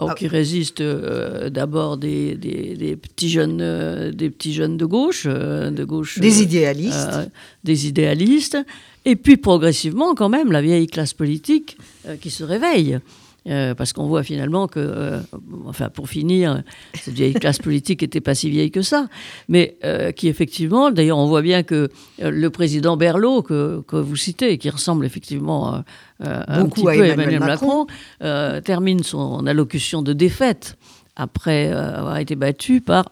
Ah. 0.00 0.14
qui 0.14 0.26
résiste 0.28 0.80
euh, 0.80 1.50
d'abord 1.50 1.96
des, 1.96 2.34
des- 2.34 2.74
des 2.76 2.96
petits 2.96 3.28
jeunes, 3.28 3.60
euh, 3.60 4.10
des 4.12 4.30
petits 4.30 4.52
jeunes 4.52 4.76
de 4.76 4.84
gauche, 4.86 5.24
euh, 5.26 5.70
de 5.70 5.84
gauche, 5.84 6.18
Des 6.18 6.40
euh, 6.40 6.42
idéalistes. 6.42 7.18
des 7.64 7.86
idéalistes, 7.86 8.58
et 9.04 9.16
puis 9.16 9.36
progressivement 9.36 10.14
quand 10.14 10.28
même 10.28 10.50
la 10.52 10.62
vieille 10.62 10.86
classe 10.86 11.12
politique 11.14 11.76
qui 12.20 12.30
se 12.30 12.44
réveille. 12.44 12.98
Euh, 13.46 13.74
parce 13.74 13.92
qu'on 13.92 14.06
voit 14.06 14.22
finalement 14.22 14.68
que, 14.68 14.80
euh, 14.80 15.20
enfin 15.66 15.90
pour 15.90 16.08
finir, 16.08 16.62
cette 16.94 17.12
vieille 17.12 17.34
classe 17.34 17.58
politique 17.58 18.00
n'était 18.00 18.22
pas 18.22 18.34
si 18.34 18.48
vieille 18.48 18.70
que 18.70 18.80
ça, 18.80 19.06
mais 19.48 19.76
euh, 19.84 20.12
qui 20.12 20.28
effectivement, 20.28 20.90
d'ailleurs 20.90 21.18
on 21.18 21.26
voit 21.26 21.42
bien 21.42 21.62
que 21.62 21.90
le 22.18 22.48
président 22.48 22.96
Berlot 22.96 23.42
que, 23.42 23.82
que 23.86 23.96
vous 23.96 24.16
citez, 24.16 24.56
qui 24.56 24.70
ressemble 24.70 25.04
effectivement 25.04 25.82
un 26.20 26.64
petit 26.70 26.80
à 26.80 26.84
peu 26.84 26.88
à 26.90 26.94
Emmanuel 26.94 27.12
Emmanuel 27.34 27.40
Macron. 27.40 27.86
Macron, 28.20 28.60
termine 28.62 29.02
son 29.02 29.46
allocution 29.46 30.00
de 30.00 30.14
défaite 30.14 30.78
après 31.14 31.70
avoir 31.70 32.16
été 32.16 32.36
battu 32.36 32.80
par 32.80 33.10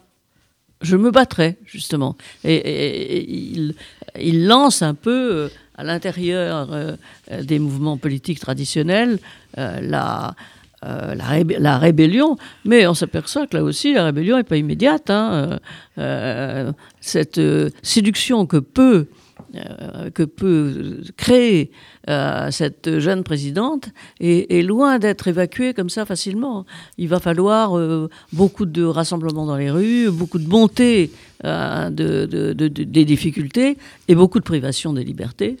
je 0.81 0.97
me 0.97 1.11
battrai, 1.11 1.57
justement. 1.63 2.17
Et, 2.43 2.55
et- 2.55 3.17
et 3.17 3.31
il, 3.53 3.75
il 4.19 4.47
lance 4.47 4.81
un 4.81 4.95
peu 4.95 5.49
à 5.75 5.83
l'intérieur 5.83 6.71
euh, 6.71 6.93
euh, 7.31 7.43
des 7.43 7.59
mouvements 7.59 7.97
politiques 7.97 8.39
traditionnels 8.39 9.19
euh, 9.57 9.79
la, 9.81 10.35
la, 10.83 11.77
rébellion, 11.77 12.35
mais 12.65 12.85
on 12.87 12.93
s'aperçoit 12.93 13.47
que 13.47 13.55
là 13.55 13.63
aussi, 13.63 13.93
la 13.93 14.03
rébellion 14.03 14.35
n'est 14.35 14.43
pas 14.43 14.57
immédiate. 14.57 15.09
hein. 15.09 15.59
Cette 16.99 17.39
séduction 17.81 18.45
que 18.45 18.57
peut, 18.57 19.07
que 20.13 20.23
peut 20.23 21.01
créer 21.17 21.71
euh, 22.09 22.49
cette 22.51 22.99
jeune 22.99 23.23
présidente 23.23 23.89
est, 24.19 24.51
est 24.51 24.61
loin 24.63 24.99
d'être 24.99 25.27
évacuée 25.27 25.73
comme 25.73 25.89
ça 25.89 26.05
facilement. 26.05 26.65
Il 26.97 27.07
va 27.07 27.19
falloir 27.19 27.77
euh, 27.77 28.09
beaucoup 28.31 28.65
de 28.65 28.83
rassemblements 28.83 29.45
dans 29.45 29.57
les 29.57 29.69
rues, 29.71 30.09
beaucoup 30.09 30.39
de 30.39 30.47
euh, 31.45 31.89
de, 31.89 32.25
de- 32.25 32.53
de- 32.53 32.67
de- 32.67 32.83
des 32.83 33.05
difficultés 33.05 33.77
et 34.07 34.15
beaucoup 34.15 34.39
de 34.39 34.43
privation 34.45 34.93
des 34.93 35.03
libertés 35.03 35.57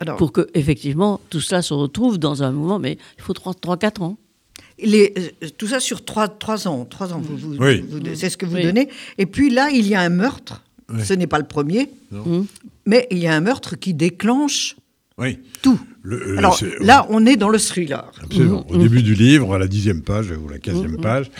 Alors, 0.00 0.16
pour 0.16 0.32
que 0.32 0.48
effectivement 0.54 1.20
tout 1.30 1.40
cela 1.40 1.62
se 1.62 1.74
retrouve 1.74 2.18
dans 2.18 2.42
un 2.42 2.50
moment, 2.52 2.78
mais 2.78 2.98
il 3.18 3.22
faut 3.22 3.32
3-4 3.34 4.02
ans. 4.02 4.16
les- 4.82 5.12
euh, 5.42 5.48
tout 5.58 5.66
ça 5.66 5.78
sur 5.80 6.04
trois, 6.04 6.26
trois 6.28 6.66
ans. 6.66 6.84
Trois 6.86 7.12
ans, 7.12 7.20
vous, 7.20 7.36
vous- 7.36 7.56
Oui. 7.58 7.84
vous- 7.88 8.00
c'est 8.14 8.30
ce 8.30 8.36
que 8.36 8.46
vous 8.46 8.56
Oui. 8.56 8.62
donnez. 8.62 8.88
Et 9.18 9.26
puis 9.26 9.50
là, 9.50 9.68
il 9.70 9.86
y 9.86 9.94
a 9.94 10.00
un 10.00 10.08
meurtre. 10.08 10.62
Oui. 10.92 11.04
Ce 11.04 11.12
n'est 11.14 11.26
pas 11.28 11.38
le 11.38 11.46
premier, 11.46 11.90
Mm. 12.10 12.40
Mais 12.90 13.06
il 13.10 13.18
y 13.18 13.26
a 13.28 13.34
un 13.34 13.40
meurtre 13.40 13.76
qui 13.76 13.92
déclenche 13.94 14.76
Oui. 15.18 15.38
tout. 15.62 15.78
Le- 16.02 16.20
euh, 16.34 16.38
Alors 16.38 16.58
là, 16.80 17.06
on 17.10 17.24
est 17.26 17.36
dans 17.36 17.48
le 17.50 17.58
thriller. 17.58 18.10
Absolument. 18.22 18.66
Au 18.70 18.76
début 18.78 19.02
du 19.02 19.14
livre, 19.14 19.54
à 19.54 19.58
la 19.58 19.68
dixième 19.68 20.02
page 20.02 20.30
ou 20.42 20.48
la 20.48 20.58
quinzième 20.58 20.96
page, 21.08 21.30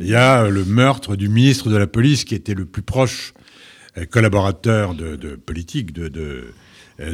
il 0.00 0.06
y 0.06 0.14
a 0.14 0.42
euh, 0.44 0.50
le 0.50 0.64
meurtre 0.64 1.16
du 1.16 1.28
ministre 1.28 1.68
de 1.70 1.76
la 1.76 1.86
police 1.86 2.24
qui 2.24 2.34
était 2.34 2.54
le 2.54 2.64
plus 2.64 2.82
proche 2.82 3.32
euh, 3.96 4.04
collaborateur 4.06 4.94
de, 4.94 5.16
de 5.16 5.30
politique 5.36 5.92
de, 5.92 6.08
de, 6.08 6.44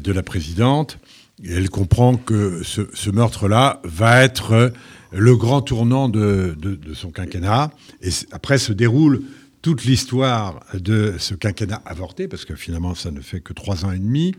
de 0.07 0.13
la 0.13 0.23
présidente. 0.23 0.99
Et 1.45 1.53
elle 1.53 1.69
comprend 1.69 2.17
que 2.17 2.63
ce, 2.63 2.83
ce 2.95 3.11
meurtre-là 3.11 3.81
va 3.85 4.23
être 4.23 4.73
le 5.13 5.37
grand 5.37 5.63
tournant 5.63 6.09
de, 6.09 6.57
son 6.95 7.11
quinquennat. 7.11 7.71
Et 8.03 8.11
après 8.33 8.57
se 8.59 8.73
déroule 8.73 9.23
toute 9.65 9.87
l'histoire 9.87 10.61
de 10.75 11.15
ce 11.19 11.35
quinquennat 11.35 11.81
avorté, 11.87 12.29
parce 12.29 12.45
que 12.45 12.55
finalement, 12.55 12.95
ça 12.95 13.11
ne 13.11 13.21
fait 13.23 13.41
que 13.41 13.55
trois 13.55 13.87
ans 13.87 13.93
et 13.93 13.99
demi. 13.99 14.35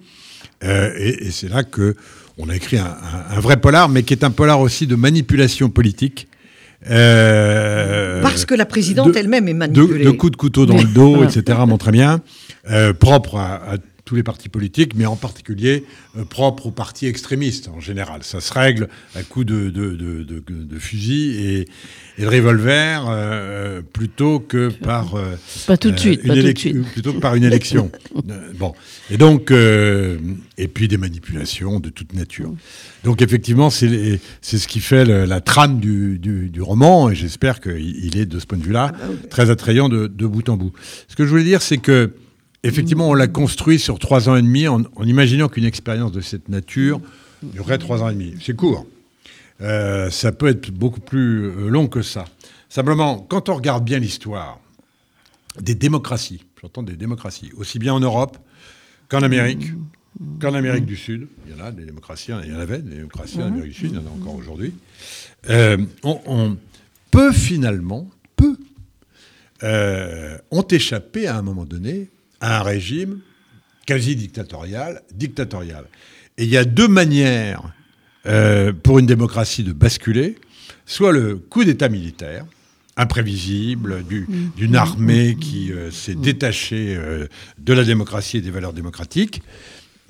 Euh, 0.64 0.92
et 1.00 1.26
et 1.28 1.32
c'est 1.32 1.50
là 1.50 1.64
que 1.64 1.96
on 2.38 2.48
a 2.50 2.56
écrit 2.56 2.78
un, 2.78 2.86
un- 2.86 3.36
un 3.38 3.40
vrai 3.40 3.58
polar, 3.60 3.90
mais 3.90 4.04
qui 4.04 4.14
est 4.14 4.24
un 4.24 4.30
polar 4.30 4.60
aussi 4.60 4.86
de 4.86 4.96
manipulation 4.96 5.70
politique. 5.72 6.28
Euh, 6.88 8.22
Parce 8.22 8.46
que 8.46 8.54
la 8.54 8.68
présidente 8.68 9.14
de- 9.14 9.18
elle-même 9.18 9.48
est 9.48 9.54
de, 9.54 9.58
manipulée. 9.58 10.06
de 10.06 10.12
coups 10.12 10.32
de 10.34 10.38
couteau 10.38 10.68
dans 10.68 10.78
le 10.78 10.84
dos, 10.94 11.24
etc., 11.24 11.58
montre 11.68 11.90
bien, 11.92 12.22
euh, 12.70 12.94
propre 12.94 13.38
à, 13.38 13.56
à 13.74 13.78
tous 14.06 14.16
les 14.16 14.24
partis 14.24 14.50
politiques, 14.50 14.94
mais 14.96 15.06
en 15.08 15.16
particulier 15.16 15.84
euh, 16.18 16.24
propre 16.26 16.68
aux 16.68 16.72
partis 16.72 17.08
extrémistes 17.08 17.68
en 17.70 17.80
général. 17.80 18.22
Ça 18.24 18.40
se 18.40 18.54
règle 18.54 18.88
à 19.16 19.24
coups 19.24 19.48
de, 19.48 19.70
de, 19.72 19.96
de, 19.96 20.24
de- 20.24 20.80
fusil 20.80 21.32
et, 21.38 21.68
et 22.20 22.22
de 22.22 22.28
revolver 22.28 23.06
euh, 23.10 23.82
plutôt 23.82 24.40
que 24.40 24.70
par 24.70 25.16
euh, 25.16 25.36
Pas 25.66 25.78
tout 25.78 25.90
de 25.90 25.96
euh, 25.96 25.98
suite, 25.98 26.22
une 26.24 26.28
pas 26.30 26.36
tout 26.36 26.42
de 26.54 26.58
suite. 26.58 26.92
plutôt 26.94 27.14
que 27.14 27.20
par 27.20 27.36
une 27.36 27.44
élection. 27.44 27.92
Euh, 28.30 28.52
bon, 28.58 28.74
et 29.12 29.18
donc 29.18 29.52
euh, 29.52 30.18
et 30.58 30.68
puis 30.68 30.88
des 30.88 30.98
manipulations 30.98 31.80
de 31.80 31.90
toute 31.90 32.14
nature. 32.14 32.52
Donc 33.04 33.22
effectivement, 33.22 33.70
c'est 33.70 34.20
c'est 34.42 34.58
ce 34.58 34.68
qui 34.68 34.80
fait 34.80 35.06
le- 35.06 35.26
la 35.26 35.42
trame 35.42 35.80
du, 35.80 36.18
du, 36.18 36.50
du 36.50 36.62
roman, 36.62 37.10
et 37.10 37.16
j'espère 37.16 37.60
qu'il 37.62 37.78
il 38.06 38.18
est 38.18 38.26
de 38.26 38.40
ce 38.40 38.46
point 38.46 38.58
de 38.58 38.64
vue-là 38.64 38.94
très 39.30 39.50
attrayant 39.50 39.90
de, 39.90 40.08
de 40.08 40.26
bout 40.28 40.48
en 40.50 40.58
bout. 40.58 40.72
Ce 41.08 41.16
que 41.16 41.24
je 41.26 41.30
voulais 41.30 41.44
dire, 41.44 41.62
c'est 41.62 41.78
que 41.78 42.14
effectivement, 42.66 43.10
on 43.10 43.14
l'a 43.14 43.28
construit 43.28 43.80
sur 43.80 44.00
trois 44.00 44.28
ans 44.30 44.36
et 44.36 44.42
demi, 44.42 44.68
en, 44.68 44.84
imaginant 45.04 45.48
qu'une 45.48 45.66
expérience 45.66 46.12
de 46.12 46.22
cette 46.22 46.50
nature 46.50 47.00
durerait 47.44 47.78
trois 47.78 48.02
ans 48.02 48.10
et 48.10 48.14
demi. 48.14 48.36
C'est 48.42 48.56
court. 48.56 48.86
Euh, 49.62 50.10
ça 50.10 50.32
peut 50.32 50.48
être 50.48 50.72
beaucoup 50.72 51.00
plus 51.00 51.46
euh, 51.46 51.70
long 51.70 51.88
que 51.88 52.02
ça. 52.02 52.26
Simplement, 52.68 53.20
quand 53.20 53.48
on 53.48 53.56
regarde 53.56 53.86
bien 53.86 54.00
l'histoire 54.00 54.60
des 55.62 55.76
démocraties, 55.76 56.44
j'entends 56.62 56.84
des 56.84 56.98
démocraties, 56.98 57.52
aussi 57.56 57.80
bien 57.80 57.94
en 57.94 58.02
Europe 58.02 58.38
qu'en 59.08 59.22
Amérique, 59.22 59.72
qu'en 60.42 60.54
Amérique 60.54 60.86
du 60.86 60.98
Sud, 60.98 61.28
il 61.46 61.56
y 61.56 61.62
en 61.62 61.64
a 61.64 61.72
des 61.72 61.86
démocraties, 61.86 62.32
il 62.44 62.52
y 62.52 62.56
en 62.56 62.60
avait 62.60 62.80
des 62.80 62.96
démocraties 62.96 63.42
en 63.42 63.48
Amérique 63.48 63.72
du 63.72 63.78
Sud, 63.78 63.92
il 63.92 63.96
y 63.96 64.00
en 64.00 64.08
a 64.08 64.14
encore 64.14 64.36
aujourd'hui, 64.36 64.74
euh, 65.50 65.78
on, 66.04 66.58
peut 67.12 67.32
finalement, 67.32 68.10
peu, 68.36 68.58
euh, 69.64 70.38
ont 70.52 70.68
échappé 70.68 71.28
à 71.28 71.38
un 71.38 71.42
moment 71.42 71.64
donné 71.64 72.10
à 72.42 72.60
un 72.60 72.64
régime 72.64 73.20
quasi 73.86 74.16
dictatorial, 74.16 75.02
dictatorial. 75.14 75.86
Et 76.38 76.44
il 76.44 76.50
y 76.50 76.58
a 76.58 76.66
deux 76.66 76.88
manières 76.88 77.62
euh, 78.26 78.74
pour 78.74 79.00
une 79.00 79.06
démocratie 79.06 79.64
de 79.64 79.72
basculer, 79.74 80.36
soit 80.86 81.12
le 81.12 81.36
coup 81.36 81.64
d'État 81.64 81.88
militaire, 81.90 82.46
imprévisible, 82.98 84.04
du- 84.04 84.28
d'une 84.58 84.76
armée 84.76 85.38
qui 85.40 85.72
euh, 85.72 85.92
s'est 85.92 86.16
détachée 86.16 86.96
euh, 86.98 87.28
de 87.60 87.74
la 87.74 87.84
démocratie 87.84 88.38
et 88.38 88.42
des 88.42 88.52
valeurs 88.52 88.74
démocratiques. 88.74 89.42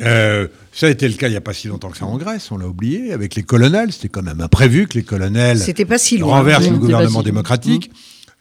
Euh, 0.01 0.47
ça 0.73 0.87
a 0.87 0.89
été 0.89 1.07
le 1.07 1.13
cas 1.15 1.27
il 1.27 1.31
n'y 1.31 1.37
a 1.37 1.41
pas 1.41 1.53
si 1.53 1.67
longtemps 1.67 1.89
que 1.89 1.97
ça 1.97 2.05
en 2.05 2.17
Grèce, 2.17 2.51
on 2.51 2.57
l'a 2.57 2.67
oublié, 2.67 3.11
avec 3.13 3.35
les 3.35 3.43
colonels. 3.43 3.91
C'était 3.93 4.09
quand 4.09 4.23
même 4.23 4.41
imprévu 4.41 4.87
que 4.87 4.95
les 4.97 5.03
colonels 5.03 5.57
pas 5.85 5.97
si 5.97 6.17
renversent 6.37 6.63
le 6.73 6.77
gouvernement 6.79 7.19
démocratique. 7.25 7.91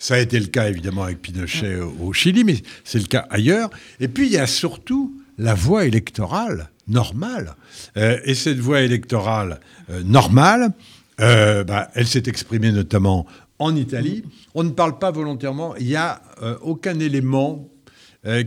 Ça 0.04 0.16
a 0.16 0.18
été 0.18 0.38
le 0.38 0.48
cas 0.48 0.68
évidemment 0.68 1.04
avec 1.04 1.22
Pinochet 1.22 1.76
au- 1.80 2.12
Chili, 2.12 2.44
mais 2.44 2.56
c'est 2.84 2.98
le 2.98 3.06
cas 3.06 3.26
ailleurs. 3.30 3.70
Et 4.00 4.08
puis 4.08 4.26
il 4.26 4.32
y 4.32 4.36
a 4.36 4.46
surtout 4.46 5.14
la 5.38 5.54
voie 5.54 5.86
électorale 5.86 6.68
normale. 6.86 7.54
Euh, 7.96 8.18
et 8.26 8.34
cette 8.34 8.58
voie 8.58 8.82
électorale 8.82 9.60
euh, 9.88 10.02
normale, 10.04 10.72
euh, 11.22 11.64
bah, 11.64 11.88
elle 11.94 12.06
s'est 12.06 12.24
exprimée 12.26 12.70
notamment 12.70 13.24
en 13.58 13.74
Italie. 13.74 14.24
On 14.54 14.62
ne 14.62 14.72
parle 14.72 14.98
pas 14.98 15.10
volontairement, 15.10 15.74
il 15.76 15.86
n'y 15.86 15.96
a 15.96 16.20
aucun 16.60 16.98
élément 17.00 17.66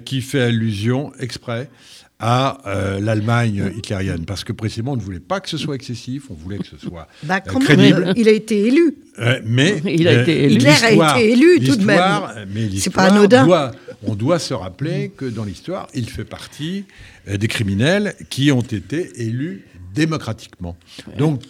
qui 0.05 0.21
fait 0.21 0.41
allusion 0.41 1.11
exprès 1.19 1.71
à 2.19 2.57
euh, 2.67 2.99
l'Allemagne 2.99 3.71
hitlérienne, 3.77 4.25
parce 4.25 4.43
que 4.43 4.51
précisément 4.51 4.93
on 4.93 4.95
ne 4.95 5.01
voulait 5.01 5.19
pas 5.19 5.39
que 5.39 5.47
ce 5.49 5.57
soit 5.57 5.75
excessif, 5.75 6.31
on 6.31 6.33
voulait 6.33 6.57
que 6.57 6.65
ce 6.65 6.77
soit 6.77 7.07
Bah, 7.23 7.35
euh, 7.35 7.39
quand 7.51 7.59
même, 7.59 7.65
crédible. 7.67 8.13
il 8.17 8.27
a 8.27 8.31
été 8.31 8.65
élu. 8.67 8.95
Euh, 9.19 9.39
mais 9.45 9.81
Il 9.85 10.07
a 10.07 10.21
été 10.23 10.43
élu. 10.45 10.55
Hitler 10.55 10.69
a 10.69 10.89
l'histoire- 10.89 11.17
été 11.17 11.31
élu, 11.31 11.59
tout 11.59 11.75
de 11.75 11.83
même. 11.85 11.97
l'histoire, 11.97 12.33
euh, 12.37 12.45
Mais 12.53 12.61
C'est 12.61 12.67
l'histoire 12.69 13.07
pas 13.09 13.13
anodin. 13.13 13.45
doit- 13.45 13.71
on 14.03 14.15
doit 14.15 14.39
se 14.39 14.53
rappeler 14.55 15.11
que 15.15 15.25
dans 15.25 15.43
l'histoire, 15.43 15.87
il 15.93 16.09
fait 16.09 16.23
partie 16.25 16.85
euh, 17.27 17.37
des 17.37 17.47
criminels 17.47 18.15
qui 18.29 18.51
ont 18.51 18.61
été 18.61 19.11
élus 19.21 19.65
démocratiquement. 19.93 20.75
Donc, 21.17 21.41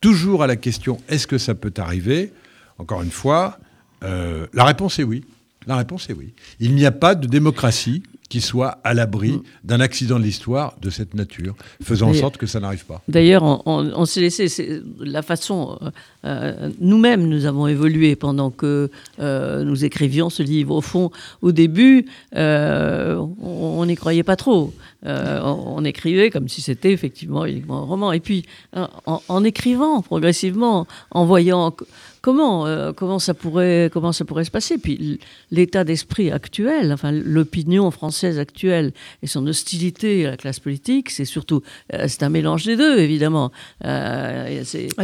toujours 0.00 0.42
à 0.42 0.46
la 0.46 0.56
question 0.56 0.98
est-ce 1.08 1.26
que 1.26 1.38
ça 1.38 1.54
peut 1.54 1.72
arriver? 1.78 2.32
Encore 2.78 3.02
une 3.02 3.10
fois, 3.10 3.58
euh, 4.04 4.46
la 4.54 4.64
réponse 4.64 4.98
est 4.98 5.02
oui. 5.04 5.24
La 5.66 5.76
réponse 5.76 6.08
est 6.10 6.12
oui. 6.14 6.32
Il 6.60 6.74
n'y 6.74 6.86
a 6.86 6.92
pas 6.92 7.14
de 7.14 7.26
démocratie 7.26 8.02
qui 8.28 8.40
soit 8.40 8.78
à 8.84 8.92
l'abri 8.92 9.32
Mm. 9.32 9.42
d'un 9.64 9.80
accident 9.80 10.18
de 10.18 10.24
l'histoire 10.24 10.74
de 10.82 10.90
cette 10.90 11.14
nature, 11.14 11.54
faisant 11.82 12.08
en 12.10 12.14
sorte 12.14 12.36
que 12.38 12.46
ça 12.46 12.58
n'arrive 12.60 12.84
pas. 12.84 13.00
D'ailleurs, 13.08 13.42
on, 13.44 13.62
on- 13.66 13.92
on 13.94 14.04
s'est 14.04 14.20
laissé 14.20 14.48
c'est 14.48 14.80
la 15.00 15.22
façon. 15.22 15.78
euh, 15.82 15.90
euh, 16.24 16.70
Nous-mêmes, 16.80 17.26
nous 17.28 17.44
avons 17.46 17.66
évolué 17.68 18.16
pendant 18.16 18.50
que 18.50 18.90
euh, 19.20 19.62
nous 19.64 19.84
écrivions 19.84 20.28
ce 20.30 20.42
livre. 20.42 20.74
Au 20.74 20.80
fond, 20.80 21.10
au 21.40 21.52
début, 21.52 22.06
euh, 22.34 23.16
on 23.42 23.84
n'y 23.86 23.94
croyait 23.96 24.22
pas 24.24 24.36
trop. 24.36 24.72
Euh, 25.04 25.40
on, 25.42 25.76
on 25.76 25.84
écrivait 25.84 26.30
comme 26.30 26.48
si 26.48 26.62
c'était 26.62 26.92
effectivement 26.92 27.44
uniquement 27.44 27.78
un 27.78 27.84
roman. 27.84 28.12
Et 28.12 28.20
puis, 28.20 28.44
euh, 28.76 28.86
en, 29.04 29.20
en 29.28 29.44
écrivant 29.44 30.00
progressivement, 30.02 30.86
en 31.10 31.26
voyant 31.26 31.74
comment 32.22 32.66
euh, 32.66 32.92
comment 32.92 33.20
ça 33.20 33.34
pourrait 33.34 33.88
comment 33.92 34.12
ça 34.12 34.24
pourrait 34.24 34.44
se 34.44 34.50
passer. 34.50 34.78
Puis 34.78 35.20
l'état 35.52 35.84
d'esprit 35.84 36.32
actuel, 36.32 36.92
enfin 36.92 37.12
l'opinion 37.12 37.90
française 37.92 38.38
actuelle 38.38 38.92
et 39.22 39.28
son 39.28 39.46
hostilité 39.46 40.26
à 40.26 40.30
la 40.30 40.36
classe 40.36 40.58
politique, 40.58 41.10
c'est 41.10 41.24
surtout 41.24 41.62
euh, 41.94 42.06
c'est 42.08 42.24
un 42.24 42.28
mélange 42.28 42.64
des 42.64 42.76
deux 42.76 42.98
évidemment. 42.98 43.52
Ah 43.82 44.48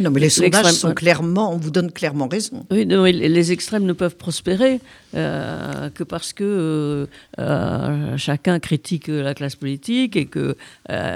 non, 0.01 0.11
mais 0.11 0.21
les 0.21 0.31
sondages 0.31 0.73
sont 0.73 0.95
clairement, 0.95 1.53
on 1.53 1.59
vous 1.59 1.71
donne 1.71 1.93
clairement 1.93 2.27
raison. 2.27 2.67
oui, 2.71 2.87
non, 2.87 3.05
les 3.05 3.53
extrêmes 3.53 3.85
ne 3.85 3.93
peuvent 3.93 4.17
prospérer 4.17 4.81
euh, 5.14 5.90
que 5.90 6.04
parce 6.04 6.33
que 6.33 6.42
euh, 6.42 7.07
euh, 7.38 8.16
chacun 8.16 8.59
critique 8.61 9.09
la 9.09 9.35
classe 9.35 9.57
politique 9.57 10.16
et 10.16 10.25
que 10.25 10.57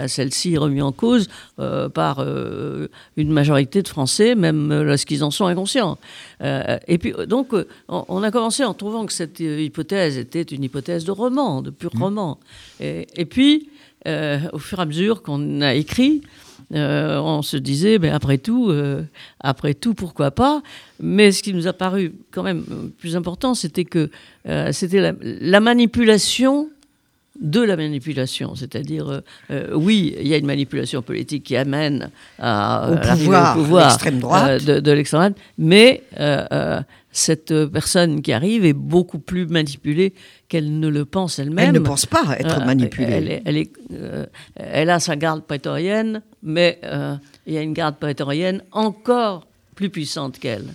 celle-ci 0.07 0.55
est 0.55 0.59
remise 0.59 0.83
en 0.83 0.93
cause 0.93 1.29
par 1.95 2.25
une 3.17 3.33
majorité 3.33 3.83
de 3.83 3.89
Français, 3.89 4.35
même 4.35 4.83
lorsqu'ils 4.83 5.25
en 5.25 5.31
sont 5.31 5.47
inconscients. 5.47 5.99
Et 6.43 6.99
puis, 6.99 7.15
donc, 7.27 7.53
on, 7.89 8.23
a 8.23 8.31
commencé 8.31 8.65
en 8.65 8.75
trouvant 8.75 9.07
que 9.07 9.13
cette 9.13 9.41
hypothèse 9.41 10.19
était 10.19 10.43
une 10.43 10.65
hypothèse 10.65 11.05
de 11.05 11.13
roman, 11.13 11.63
de 11.63 11.71
pur 11.71 11.91
roman. 11.99 12.39
Et, 12.81 13.07
et 13.17 13.25
puis, 13.25 13.71
au 14.07 14.59
fur 14.59 14.79
et 14.79 14.83
à 14.83 14.87
mesure 14.87 15.23
qu'on 15.23 15.61
a 15.61 15.75
écrit, 15.75 16.23
euh, 16.75 17.19
on 17.19 17.43
se 17.43 17.57
disait, 17.57 17.99
ben, 17.99 18.13
après 18.13 18.39
tout, 18.39 18.71
euh, 18.71 19.03
après 19.41 19.75
tout, 19.75 19.95
pourquoi 19.95 20.31
pas? 20.31 20.63
Mais 21.01 21.31
ce 21.31 21.43
qui 21.43 21.55
nous 21.55 21.67
a 21.67 21.73
paru 21.73 22.13
quand 22.33 22.43
même 22.43 22.65
plus 22.99 23.17
important, 23.17 23.55
c'était 23.55 23.85
que 23.85 24.11
euh, 24.49 24.73
c'était 24.73 25.15
la 25.23 25.61
manipulation 25.61 26.69
de 27.41 27.61
la 27.61 27.77
manipulation, 27.77 28.55
c'est-à-dire, 28.55 29.09
euh, 29.09 29.21
euh, 29.51 29.75
oui, 29.75 30.15
il 30.21 30.27
y 30.29 30.35
a 30.35 30.37
une 30.37 30.47
manipulation 30.47 31.03
politique 31.03 31.45
qui 31.45 31.57
amène 31.57 32.11
à, 32.39 32.91
Au 32.91 32.97
pouvoir, 33.17 33.57
au 33.57 33.61
pouvoir 33.63 33.89
l'extrême 33.89 34.19
droite. 34.21 34.49
euh, 34.69 34.75
de, 34.77 34.81
de 34.81 34.91
l'extrême 34.93 35.21
droite, 35.33 35.39
mais 35.59 36.03
euh, 36.19 36.45
euh, 36.53 36.81
cette 37.13 37.53
personne 37.69 38.21
qui 38.23 38.33
arrive 38.33 38.65
est 38.65 38.73
beaucoup 38.75 39.19
plus 39.19 39.47
manipulée 39.47 40.13
qu'elle 40.49 40.79
ne 40.79 40.89
le 40.89 41.05
pense 41.05 41.39
elle-même. 41.39 41.69
Elle 41.75 41.81
ne 41.83 41.87
pense 41.87 42.07
pas 42.07 42.37
être 42.39 42.61
Euh, 42.61 42.65
manipulée. 42.65 43.07
Elle, 43.11 43.31
est- 43.31 43.43
elle, 43.45 43.57
est, 43.57 43.71
euh, 43.93 44.27
elle 44.55 44.91
a 44.91 45.01
sa 45.01 45.17
garde 45.17 45.43
prétorienne, 45.45 46.23
mais 46.43 46.79
euh, 46.85 47.17
il 47.47 47.55
y 47.55 47.59
a 47.59 47.63
une 47.63 47.73
garde 47.73 47.97
prétorienne 47.97 48.63
encore 48.73 49.47
plus 49.75 49.91
puissante 49.91 50.39
qu'elle. 50.39 50.67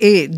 Et 0.00 0.30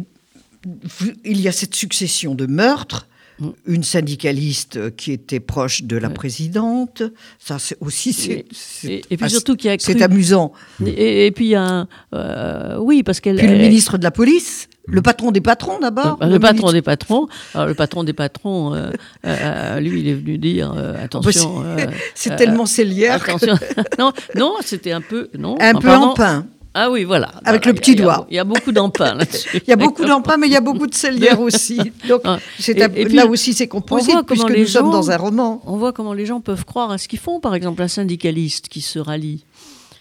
il 1.25 1.41
y 1.41 1.49
a 1.49 1.53
cette 1.53 1.75
succession 1.75 2.35
de 2.35 2.47
meurtres. 2.47 3.07
Mm. 3.41 3.49
Une 3.67 3.83
syndicaliste 3.83 4.95
qui 4.97 5.11
était 5.11 5.41
proche 5.41 5.83
de 5.83 5.97
la 5.97 6.09
présidente. 6.09 7.03
Ça, 7.41 7.59
c'est 7.59 7.76
aussi, 7.81 8.12
c'est, 8.12 8.31
Et- 8.31 8.47
c'est 8.53 8.88
et- 8.93 9.05
et 9.11 9.17
puis 9.17 9.26
ass- 9.26 9.31
surtout 9.31 9.57
qui 9.57 9.69
a 9.69 9.75
c'est 9.79 10.00
amusant. 10.03 10.53
Et, 10.87 11.26
et 11.26 11.31
puis 11.33 11.47
il 11.47 11.50
y 11.50 11.55
a 11.57 11.62
un, 11.64 11.88
euh, 12.14 12.79
oui 12.79 13.03
parce 13.03 13.19
qu'elle 13.21 13.37
Puis 13.37 13.47
le 13.49 13.55
elle- 13.55 13.61
ministre 13.62 13.99
de 13.99 14.05
la 14.05 14.12
police, 14.12 14.69
le 14.87 15.03
patron 15.03 15.33
des 15.33 15.41
patrons 15.41 15.81
d'abord. 15.81 16.19
le, 16.21 16.38
patron 16.38 16.55
ministre- 16.69 16.73
des 16.75 16.83
patrons, 16.83 17.26
alors 17.55 17.67
le 17.67 17.75
patron 17.75 18.05
des 18.05 18.12
patrons, 18.12 18.73
euh, 18.75 18.91
euh, 19.26 19.81
lui, 19.81 20.00
il 20.00 20.09
est 20.09 20.14
venu 20.14 20.38
dire 20.38 20.73
euh, 20.76 21.03
attention. 21.03 21.61
Bah, 21.61 21.75
c'est- 21.79 21.87
euh, 21.88 21.91
c'est 22.14 22.33
euh, 22.33 22.37
tellement 22.37 22.67
célière. 22.67 23.21
que- 23.25 23.31
Attention. 23.33 23.59
non, 23.99 24.12
non, 24.37 24.55
c'était 24.64 24.93
un 24.93 25.00
peu, 25.00 25.29
non. 25.37 25.57
Un 25.61 25.75
peu 25.75 25.88
pardon. 25.88 26.07
empin. 26.11 26.47
Ah 26.76 26.90
oui, 26.90 27.04
voilà. 27.04 27.28
Avec 27.45 27.62
Voilà, 27.62 27.66
le 27.66 27.75
petit 27.75 27.93
il 27.93 27.99
y 27.99 28.02
a- 28.02 28.04
doigt. 28.04 28.26
Il 28.31 28.35
y 28.37 28.38
a 28.40 28.45
beaucoup 28.45 28.73
d'emprunt 28.73 29.14
là-dessus. 29.14 29.61
Il 29.66 29.71
y 29.71 29.73
a 29.73 29.76
beaucoup 29.76 30.04
d'emprunt, 30.04 30.37
mais 30.37 30.49
il 30.49 30.52
y 30.52 30.57
a 30.57 30.61
beaucoup 30.61 30.87
de 30.88 30.95
célière 30.95 31.40
aussi. 31.49 31.78
Donc, 32.09 32.23
Ah. 32.25 32.38
c'est 32.59 32.76
Et- 32.78 32.83
un- 32.83 32.93
et 32.93 33.04
puis, 33.04 33.14
là 33.14 33.26
aussi, 33.26 33.54
c'est 33.54 33.69
voit 34.12 34.25
puisque 34.25 34.43
comment 34.43 34.49
nous 34.49 34.54
les 34.57 34.66
sommes 34.66 34.87
gens- 34.87 34.90
dans 34.93 35.11
un 35.11 35.16
roman. 35.16 35.62
On 35.66 35.76
voit 35.76 35.93
comment 35.93 36.12
les 36.14 36.26
gens 36.26 36.40
peuvent 36.40 36.64
croire 36.64 36.90
à 36.90 36.99
ce 36.99 37.07
qu'ils 37.07 37.21
font. 37.21 37.38
Par 37.38 37.54
exemple, 37.54 37.81
un 37.83 37.88
syndicaliste 37.88 38.69
qui 38.69 38.81
se 38.81 38.99
rallie. 38.99 39.45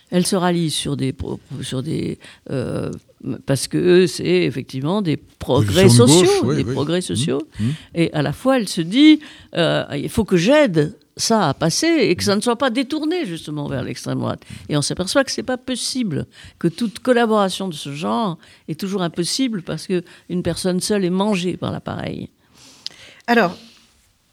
Elle 0.10 0.26
se 0.26 0.36
rallie 0.36 0.70
sur 0.72 0.96
des, 0.98 1.14
sur 1.62 1.82
des 1.84 2.20
euh, 2.52 2.92
parce 3.46 3.68
que 3.68 4.06
c'est 4.06 4.26
effectivement 4.44 5.02
des 5.02 5.18
progrès 5.18 5.84
Position 5.84 6.06
de 6.06 6.10
gauche, 6.12 6.28
sociaux, 6.28 6.54
des 6.54 6.64
oui. 6.64 6.70
Mmh. 6.70 6.74
progrès 6.74 7.02
sociaux. 7.02 7.42
Et 7.96 8.12
à 8.14 8.22
la 8.22 8.32
fois, 8.34 8.58
elle 8.58 8.68
se 8.68 8.82
dit, 8.82 9.20
euh, 9.56 9.84
il 9.96 10.10
faut 10.10 10.24
que 10.26 10.38
j'aide 10.38 10.96
ça 11.18 11.50
à 11.50 11.54
passer 11.54 11.88
et 11.88 12.16
que 12.16 12.24
ça 12.24 12.36
ne 12.36 12.42
soit 12.42 12.58
pas 12.58 12.70
détourné 12.70 13.26
justement 13.26 13.68
vers 13.68 13.84
l'extrême 13.84 14.20
droite. 14.20 14.42
Et 14.70 14.78
on 14.78 14.82
s'aperçoit 14.82 15.24
que 15.24 15.32
c'est 15.32 15.44
pas 15.44 15.58
possible, 15.58 16.26
que 16.60 16.68
toute 16.68 17.00
collaboration 17.00 17.68
de 17.68 17.74
ce 17.74 17.94
genre 17.94 18.38
est 18.68 18.80
toujours 18.80 19.02
impossible 19.02 19.62
parce 19.62 19.88
que 19.88 20.04
une 20.30 20.44
personne 20.44 20.80
seule 20.80 21.06
est 21.06 21.10
mangée 21.10 21.58
par 21.58 21.72
l'appareil. 21.72 22.30
Alors, 23.28 23.58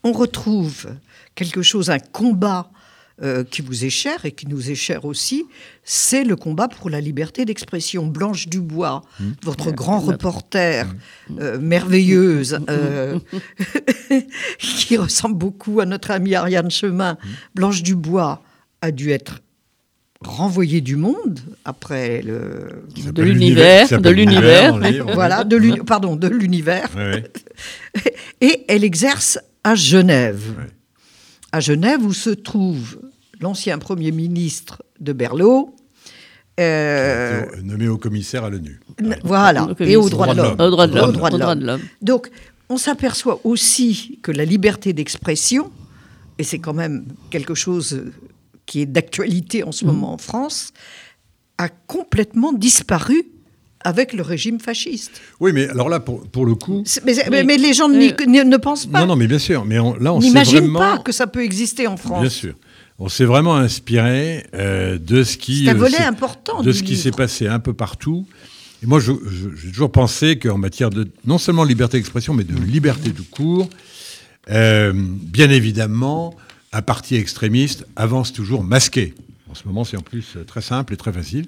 on 0.03 0.13
retrouve 0.13 0.89
quelque 1.35 1.63
chose, 1.63 1.91
un 1.91 1.99
combat 1.99 2.71
euh, 3.23 3.45
qui 3.45 3.61
vous 3.61 3.85
est 3.85 3.91
cher 3.91 4.25
et 4.25 4.33
qui 4.33 4.47
nous 4.47 4.71
est 4.71 4.75
cher 4.75 5.05
aussi, 5.05 5.45
c'est 5.85 6.25
le 6.25 6.37
combat 6.37 6.69
pour 6.69 6.89
la 6.89 7.03
liberté 7.03 7.45
d'expression. 7.45 8.07
Blanche 8.07 8.49
Dubois, 8.49 9.03
votre 9.43 9.73
grand 9.73 9.99
reporter, 9.99 10.87
euh, 11.39 11.59
merveilleuse, 11.59 12.61
euh, 12.71 13.19
qui 14.59 14.97
ressemble 14.97 15.37
beaucoup 15.37 15.81
à 15.81 15.85
notre 15.85 16.13
amie 16.13 16.35
Ariane 16.35 16.71
Chemin. 16.71 17.19
Blanche 17.55 17.83
Dubois 17.83 18.43
a 18.81 18.91
dû 18.91 19.11
être 19.11 19.43
renvoyée 20.25 20.81
du 20.81 20.97
monde 20.97 21.41
après 21.67 22.23
le... 22.23 22.85
De 23.13 23.23
l'univers, 23.23 24.01
de 24.01 24.09
l'univers. 24.09 24.79
Voilà, 25.13 25.45
de 25.45 25.83
pardon, 25.83 26.17
de 26.17 26.29
l'univers. 26.29 26.89
Ouais, 26.97 27.11
ouais. 27.13 28.13
Et 28.41 28.65
elle 28.67 28.83
exerce 28.83 29.39
à 29.63 29.75
Genève. 29.75 30.55
À 31.53 31.61
Genève, 31.61 32.03
où 32.03 32.15
se 32.15 32.31
trouve 32.31 32.99
l'ancien 33.41 33.79
Premier 33.79 34.13
ministre 34.13 34.83
de 35.01 35.13
Berlot. 35.13 35.75
euh, 36.59 37.45
Nommé 37.63 37.89
au 37.89 37.97
commissaire 37.99 38.45
à 38.45 38.51
l'ONU. 38.51 38.81
voilà, 39.25 39.69
et 39.81 39.97
aux 39.97 40.09
droits 40.11 40.27
de 40.35 40.37
l'homme. 40.43 40.57
Au 40.61 40.71
droit 40.71 40.87
de 41.57 41.65
l'homme. 41.67 41.81
Donc, 42.03 42.31
on 42.69 42.77
s'aperçoit 42.77 43.41
aussi 43.45 44.19
que 44.23 44.31
la 44.31 44.45
liberté 44.45 44.93
d'expression, 44.93 45.71
et 46.39 46.45
c'est 46.45 46.59
quand 46.59 46.75
même 46.75 47.07
quelque 47.31 47.55
chose 47.55 48.05
qui 48.67 48.83
est 48.83 48.87
d'actualité 48.87 49.65
en 49.65 49.73
ce 49.73 49.85
moment 49.85 50.13
en 50.13 50.19
France, 50.19 50.73
a 51.59 51.69
complètement 51.69 52.53
disparu 52.53 53.25
avec 53.83 54.13
le 54.13 54.23
régime 54.23 54.61
fasciste. 54.61 55.21
Oui, 55.41 55.53
mais 55.55 55.67
alors 55.69 55.89
là, 55.89 56.01
pour, 56.01 56.21
pour 56.29 56.45
le 56.45 56.55
coup. 56.55 56.85
Mais, 57.05 57.15
Oui. 57.31 57.45
mais 57.47 57.57
les 57.57 57.73
gens 57.73 57.89
Euh, 57.89 57.95
ne, 58.45 58.57
pensent 58.59 58.85
pas, 58.87 59.01
Non, 59.01 59.07
non, 59.07 59.17
mais 59.17 59.27
bien 59.27 59.39
sûr. 59.39 59.65
Mais 59.65 59.79
on- 59.79 59.95
là, 59.97 60.13
on 60.13 60.21
n'imaginent 60.21 60.59
vraiment. 60.61 60.79
pas 60.79 60.99
que 60.99 61.13
ça 61.13 61.27
peut 61.27 61.43
exister 61.43 61.87
en 61.87 61.97
France. 61.97 62.21
Bien 62.21 62.29
sûr. 62.31 62.55
On 63.03 63.09
s'est 63.09 63.25
vraiment 63.25 63.57
inspiré 63.57 64.45
euh, 64.55 64.99
de 64.99 65.25
ce 65.25 65.39
qui. 65.39 65.69
Un 65.69 65.75
euh, 65.75 65.79
volet 65.79 65.97
s'est- 65.97 66.05
important 66.05 66.63
De 66.63 66.71
ce 66.71 66.83
qui 66.83 66.97
s'est 66.97 67.11
passé 67.11 67.47
un 67.49 67.59
peu 67.59 67.73
partout. 67.73 68.27
Et 68.83 68.87
moi, 68.87 69.01
j'ai 69.01 69.71
toujours 69.71 69.91
pensé 69.93 70.39
qu'en 70.39 70.59
matière 70.59 70.91
de 70.91 71.09
non 71.27 71.39
seulement 71.39 71.65
de 71.65 71.69
liberté 71.69 71.97
d'expression, 71.99 72.35
mais 72.35 72.45
de 72.45 72.55
liberté 72.59 73.11
tout 73.11 73.25
court, 73.31 73.69
euh, 74.51 74.93
bien 74.95 75.51
évidemment, 75.51 76.35
un 76.73 76.83
parti 76.83 77.17
extrémiste 77.17 77.87
avance 77.97 78.33
toujours 78.33 78.63
masqué. 78.63 79.15
En 79.51 79.55
ce 79.55 79.67
moment, 79.67 79.85
c'est 79.85 79.97
en 79.97 80.03
plus 80.03 80.37
très 80.47 80.63
simple 80.63 80.95
et 80.95 80.97
très 80.97 81.13
facile. 81.13 81.47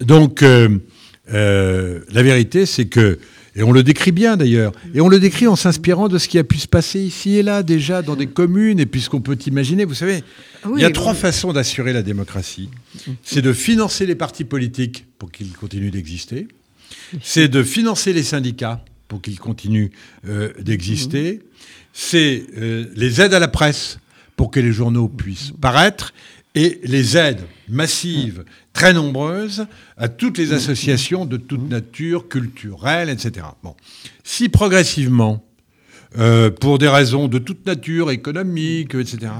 Donc, 0.00 0.42
euh, 0.42 0.78
la 1.26 2.22
vérité, 2.22 2.66
c'est 2.66 2.86
que, 2.86 3.18
et 3.56 3.62
on 3.62 3.72
le 3.72 3.82
décrit 3.82 4.12
bien 4.12 4.36
d'ailleurs, 4.36 4.72
et 4.94 5.00
on 5.00 5.08
le 5.08 5.18
décrit 5.18 5.46
en 5.46 5.56
s'inspirant 5.56 6.08
de 6.08 6.18
ce 6.18 6.28
qui 6.28 6.38
a 6.38 6.44
pu 6.44 6.58
se 6.58 6.68
passer 6.68 7.00
ici 7.00 7.36
et 7.36 7.42
là 7.42 7.62
déjà 7.62 8.02
dans 8.02 8.14
des 8.14 8.26
communes, 8.26 8.78
et 8.78 8.86
puis 8.86 9.00
ce 9.00 9.08
qu'on 9.10 9.22
peut 9.22 9.38
imaginer. 9.46 9.84
Vous 9.86 9.94
savez, 9.94 10.22
Oui, 10.66 10.74
il 10.76 10.82
y 10.82 10.84
a 10.84 10.88
oui. 10.88 10.92
trois 10.92 11.14
façons 11.14 11.52
d'assurer 11.52 11.92
la 11.92 12.02
démocratie. 12.02 12.68
C'est 13.22 13.42
de 13.42 13.52
financer 13.54 14.04
les 14.06 14.14
partis 14.14 14.44
politiques 14.44 15.06
pour 15.18 15.32
qu'ils 15.32 15.52
continuent 15.52 15.90
d'exister. 15.90 16.46
C'est 17.22 17.48
de 17.48 17.62
financer 17.62 18.12
les 18.12 18.22
syndicats 18.22 18.84
pour 19.08 19.22
qu'ils 19.22 19.38
continuent 19.40 19.90
euh, 20.28 20.52
d'exister. 20.60 21.40
C'est 21.92 22.44
euh, 22.58 22.84
les 22.94 23.20
aides 23.20 23.32
à 23.34 23.38
la 23.38 23.48
presse 23.48 23.98
pour 24.36 24.50
que 24.50 24.60
les 24.60 24.72
journaux 24.72 25.08
puissent 25.08 25.52
paraître. 25.60 26.12
Et 26.56 26.80
les 26.84 27.18
aides 27.18 27.42
massives, 27.68 28.44
très 28.72 28.94
nombreuses, 28.94 29.66
à 29.98 30.08
toutes 30.08 30.38
les 30.38 30.54
associations 30.54 31.26
de 31.26 31.36
toute 31.36 31.68
nature, 31.68 32.28
culturelle, 32.28 33.10
etc. 33.10 33.46
Bon. 33.62 33.76
Si 34.24 34.48
progressivement, 34.48 35.44
euh, 36.18 36.50
pour 36.50 36.78
des 36.78 36.88
raisons 36.88 37.28
de 37.28 37.38
toute 37.38 37.66
nature, 37.66 38.10
économique, 38.10 38.94
etc., 38.94 39.32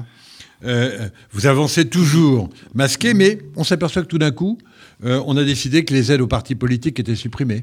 euh, 0.64 1.08
vous 1.32 1.46
avancez 1.46 1.88
toujours 1.88 2.50
masqué, 2.74 3.14
mais 3.14 3.38
on 3.56 3.64
s'aperçoit 3.64 4.02
que 4.02 4.08
tout 4.08 4.18
d'un 4.18 4.30
coup, 4.30 4.58
euh, 5.04 5.22
on 5.26 5.38
a 5.38 5.44
décidé 5.44 5.86
que 5.86 5.94
les 5.94 6.12
aides 6.12 6.20
aux 6.20 6.26
partis 6.26 6.54
politiques 6.54 7.00
étaient 7.00 7.16
supprimées. 7.16 7.62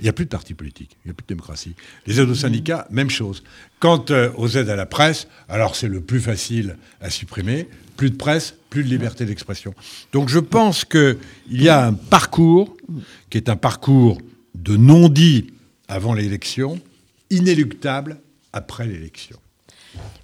Il 0.00 0.02
n'y 0.04 0.08
a 0.08 0.12
plus 0.12 0.24
de 0.24 0.30
parti 0.30 0.54
politique, 0.54 0.96
il 1.04 1.08
n'y 1.08 1.10
a 1.12 1.14
plus 1.14 1.22
de 1.22 1.28
démocratie. 1.28 1.74
Les 2.06 2.20
aides 2.20 2.28
aux 2.28 2.34
syndicats, 2.34 2.86
même 2.90 3.10
chose. 3.10 3.42
Quant 3.78 4.04
euh, 4.10 4.30
aux 4.36 4.48
aides 4.48 4.68
à 4.68 4.76
la 4.76 4.86
presse, 4.86 5.28
alors 5.48 5.76
c'est 5.76 5.88
le 5.88 6.00
plus 6.00 6.20
facile 6.20 6.76
à 7.00 7.10
supprimer. 7.10 7.68
Plus 7.96 8.10
de 8.10 8.16
presse, 8.16 8.56
plus 8.70 8.82
de 8.82 8.88
liberté 8.88 9.24
d'expression. 9.24 9.72
Donc 10.12 10.28
je 10.28 10.40
pense 10.40 10.84
qu'il 10.84 11.16
y 11.48 11.68
a 11.68 11.86
un 11.86 11.92
parcours 11.92 12.76
qui 13.30 13.38
est 13.38 13.48
un 13.48 13.56
parcours 13.56 14.18
de 14.54 14.76
non-dit 14.76 15.52
avant 15.86 16.14
l'élection, 16.14 16.80
inéluctable 17.30 18.18
après 18.52 18.86
l'élection. 18.86 19.38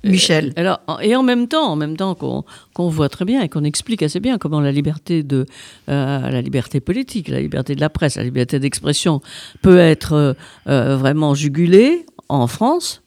Michel. 0.02 0.52
Alors, 0.56 0.80
et 1.02 1.14
en 1.14 1.22
même 1.22 1.46
temps, 1.46 1.70
en 1.70 1.76
même 1.76 1.96
temps 1.96 2.14
qu'on 2.14 2.88
voit 2.88 3.08
très 3.08 3.24
bien 3.24 3.42
et 3.42 3.48
qu'on 3.48 3.64
explique 3.64 4.02
assez 4.02 4.20
bien 4.20 4.38
comment 4.38 4.60
la 4.60 4.72
liberté 4.72 5.22
de 5.22 5.46
euh, 5.88 6.30
la 6.30 6.40
liberté 6.40 6.80
politique, 6.80 7.28
la 7.28 7.40
liberté 7.40 7.74
de 7.74 7.80
la 7.80 7.90
presse, 7.90 8.16
la 8.16 8.24
liberté 8.24 8.58
d'expression 8.58 9.20
peut 9.60 9.78
être 9.78 10.12
euh, 10.14 10.32
euh, 10.68 10.96
vraiment 10.96 11.34
jugulée 11.34 12.06
en 12.28 12.46
France, 12.46 13.02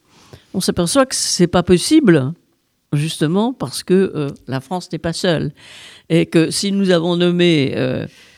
on 0.54 0.62
s'aperçoit 0.62 1.06
que 1.06 1.16
c'est 1.16 1.48
pas 1.48 1.64
possible 1.64 2.34
justement 2.92 3.54
parce 3.54 3.82
que 3.82 4.28
la 4.48 4.60
France 4.60 4.92
n'est 4.92 5.00
pas 5.00 5.14
seule 5.14 5.52
et 6.10 6.28
que 6.28 6.52
si 6.52 6.72
nous 6.72 6.92
avons 6.92 7.16
nommé 7.16 7.74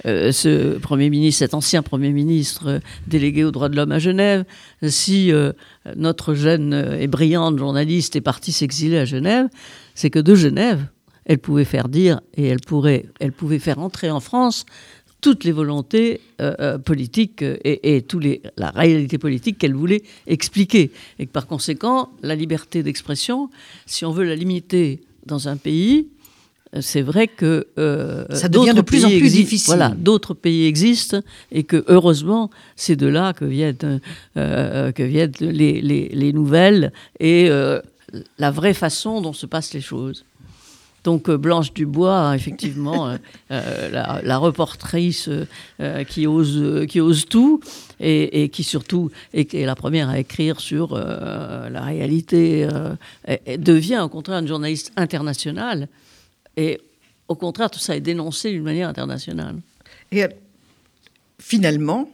ce 0.05 0.77
Premier 0.77 1.09
ministre, 1.09 1.39
cet 1.39 1.53
ancien 1.53 1.81
Premier 1.81 2.11
ministre 2.11 2.79
délégué 3.07 3.43
aux 3.43 3.51
droits 3.51 3.69
de 3.69 3.75
l'homme 3.75 3.91
à 3.91 3.99
Genève, 3.99 4.45
si 4.83 5.31
notre 5.95 6.35
jeune 6.35 6.95
et 6.99 7.07
brillante 7.07 7.57
journaliste 7.57 8.15
est 8.15 8.21
partie 8.21 8.51
s'exiler 8.51 8.99
à 8.99 9.05
Genève, 9.05 9.47
c'est 9.95 10.09
que 10.09 10.19
de 10.19 10.35
Genève, 10.35 10.87
elle 11.25 11.39
pouvait 11.39 11.65
faire 11.65 11.89
dire 11.89 12.21
et 12.35 12.45
elle, 12.45 12.61
pourrait, 12.61 13.05
elle 13.19 13.31
pouvait 13.31 13.59
faire 13.59 13.79
entrer 13.79 14.11
en 14.11 14.19
France 14.19 14.65
toutes 15.21 15.43
les 15.43 15.51
volontés 15.51 16.21
euh, 16.39 16.53
euh, 16.59 16.77
politiques 16.77 17.41
et, 17.41 17.95
et 17.95 18.03
tous 18.03 18.19
les, 18.19 18.43
la 18.57 18.69
réalité 18.69 19.17
politique 19.17 19.57
qu'elle 19.57 19.73
voulait 19.73 20.03
expliquer. 20.27 20.91
Et 21.17 21.25
que 21.25 21.31
par 21.31 21.47
conséquent, 21.47 22.11
la 22.21 22.35
liberté 22.35 22.83
d'expression, 22.83 23.49
si 23.87 24.05
on 24.05 24.11
veut 24.11 24.23
la 24.23 24.35
limiter 24.35 25.01
dans 25.25 25.47
un 25.47 25.57
pays, 25.57 26.09
c'est 26.81 27.01
vrai 27.01 27.27
que 27.27 27.67
euh, 27.77 28.25
ça 28.31 28.49
devient 28.49 28.73
de 28.73 28.81
plus 28.81 29.05
en 29.05 29.09
plus 29.09 29.33
difficile. 29.33 29.75
Voilà, 29.75 29.89
d'autres 29.89 30.33
pays 30.33 30.65
existent 30.65 31.19
et 31.51 31.63
que 31.63 31.83
heureusement, 31.87 32.49
c'est 32.75 32.95
de 32.95 33.07
là 33.07 33.33
que 33.33 33.45
viennent, 33.45 34.01
euh, 34.37 34.91
que 34.91 35.03
viennent 35.03 35.33
les, 35.39 35.81
les, 35.81 36.33
nouvelles 36.33 36.91
et 37.19 37.49
euh, 37.49 37.81
la 38.37 38.51
vraie 38.51 38.73
façon 38.73 39.21
dont 39.21 39.33
se 39.33 39.45
passent 39.45 39.73
les 39.73 39.81
choses. 39.81 40.25
Donc 41.03 41.29
Blanche 41.29 41.71
Dubois, 41.71 42.35
effectivement, 42.35 43.15
la, 43.51 44.21
la, 44.23 44.37
reportrice 44.39 45.29
qui, 46.09 46.25
ose, 46.25 46.87
qui 46.87 46.99
ose 46.99 47.25
tout 47.27 47.59
et, 47.99 48.49
qui 48.49 48.63
surtout 48.63 49.11
est, 49.31 49.53
est, 49.53 49.67
la 49.67 49.75
première 49.75 50.09
à 50.09 50.17
écrire 50.17 50.59
sur 50.59 50.97
la 50.97 51.81
réalité, 51.81 52.67
devient 53.59 53.99
au 53.99 54.09
contraire 54.09 54.39
une 54.39 54.47
journaliste 54.47 54.93
internationale 54.97 55.89
et 56.57 56.79
au 57.27 57.35
contraire, 57.35 57.69
tout 57.69 57.79
ça 57.79 57.95
est 57.95 58.01
dénoncé 58.01 58.51
d'une 58.51 58.63
manière 58.63 58.89
internationale. 58.89 59.55
Et 60.11 60.23
euh, 60.23 60.27
finalement, 61.39 62.09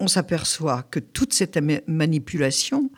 on 0.00 0.08
s'aperçoit 0.08 0.84
que 0.90 0.98
toute 0.98 1.32
cette 1.32 1.58
manipulation 1.86 2.90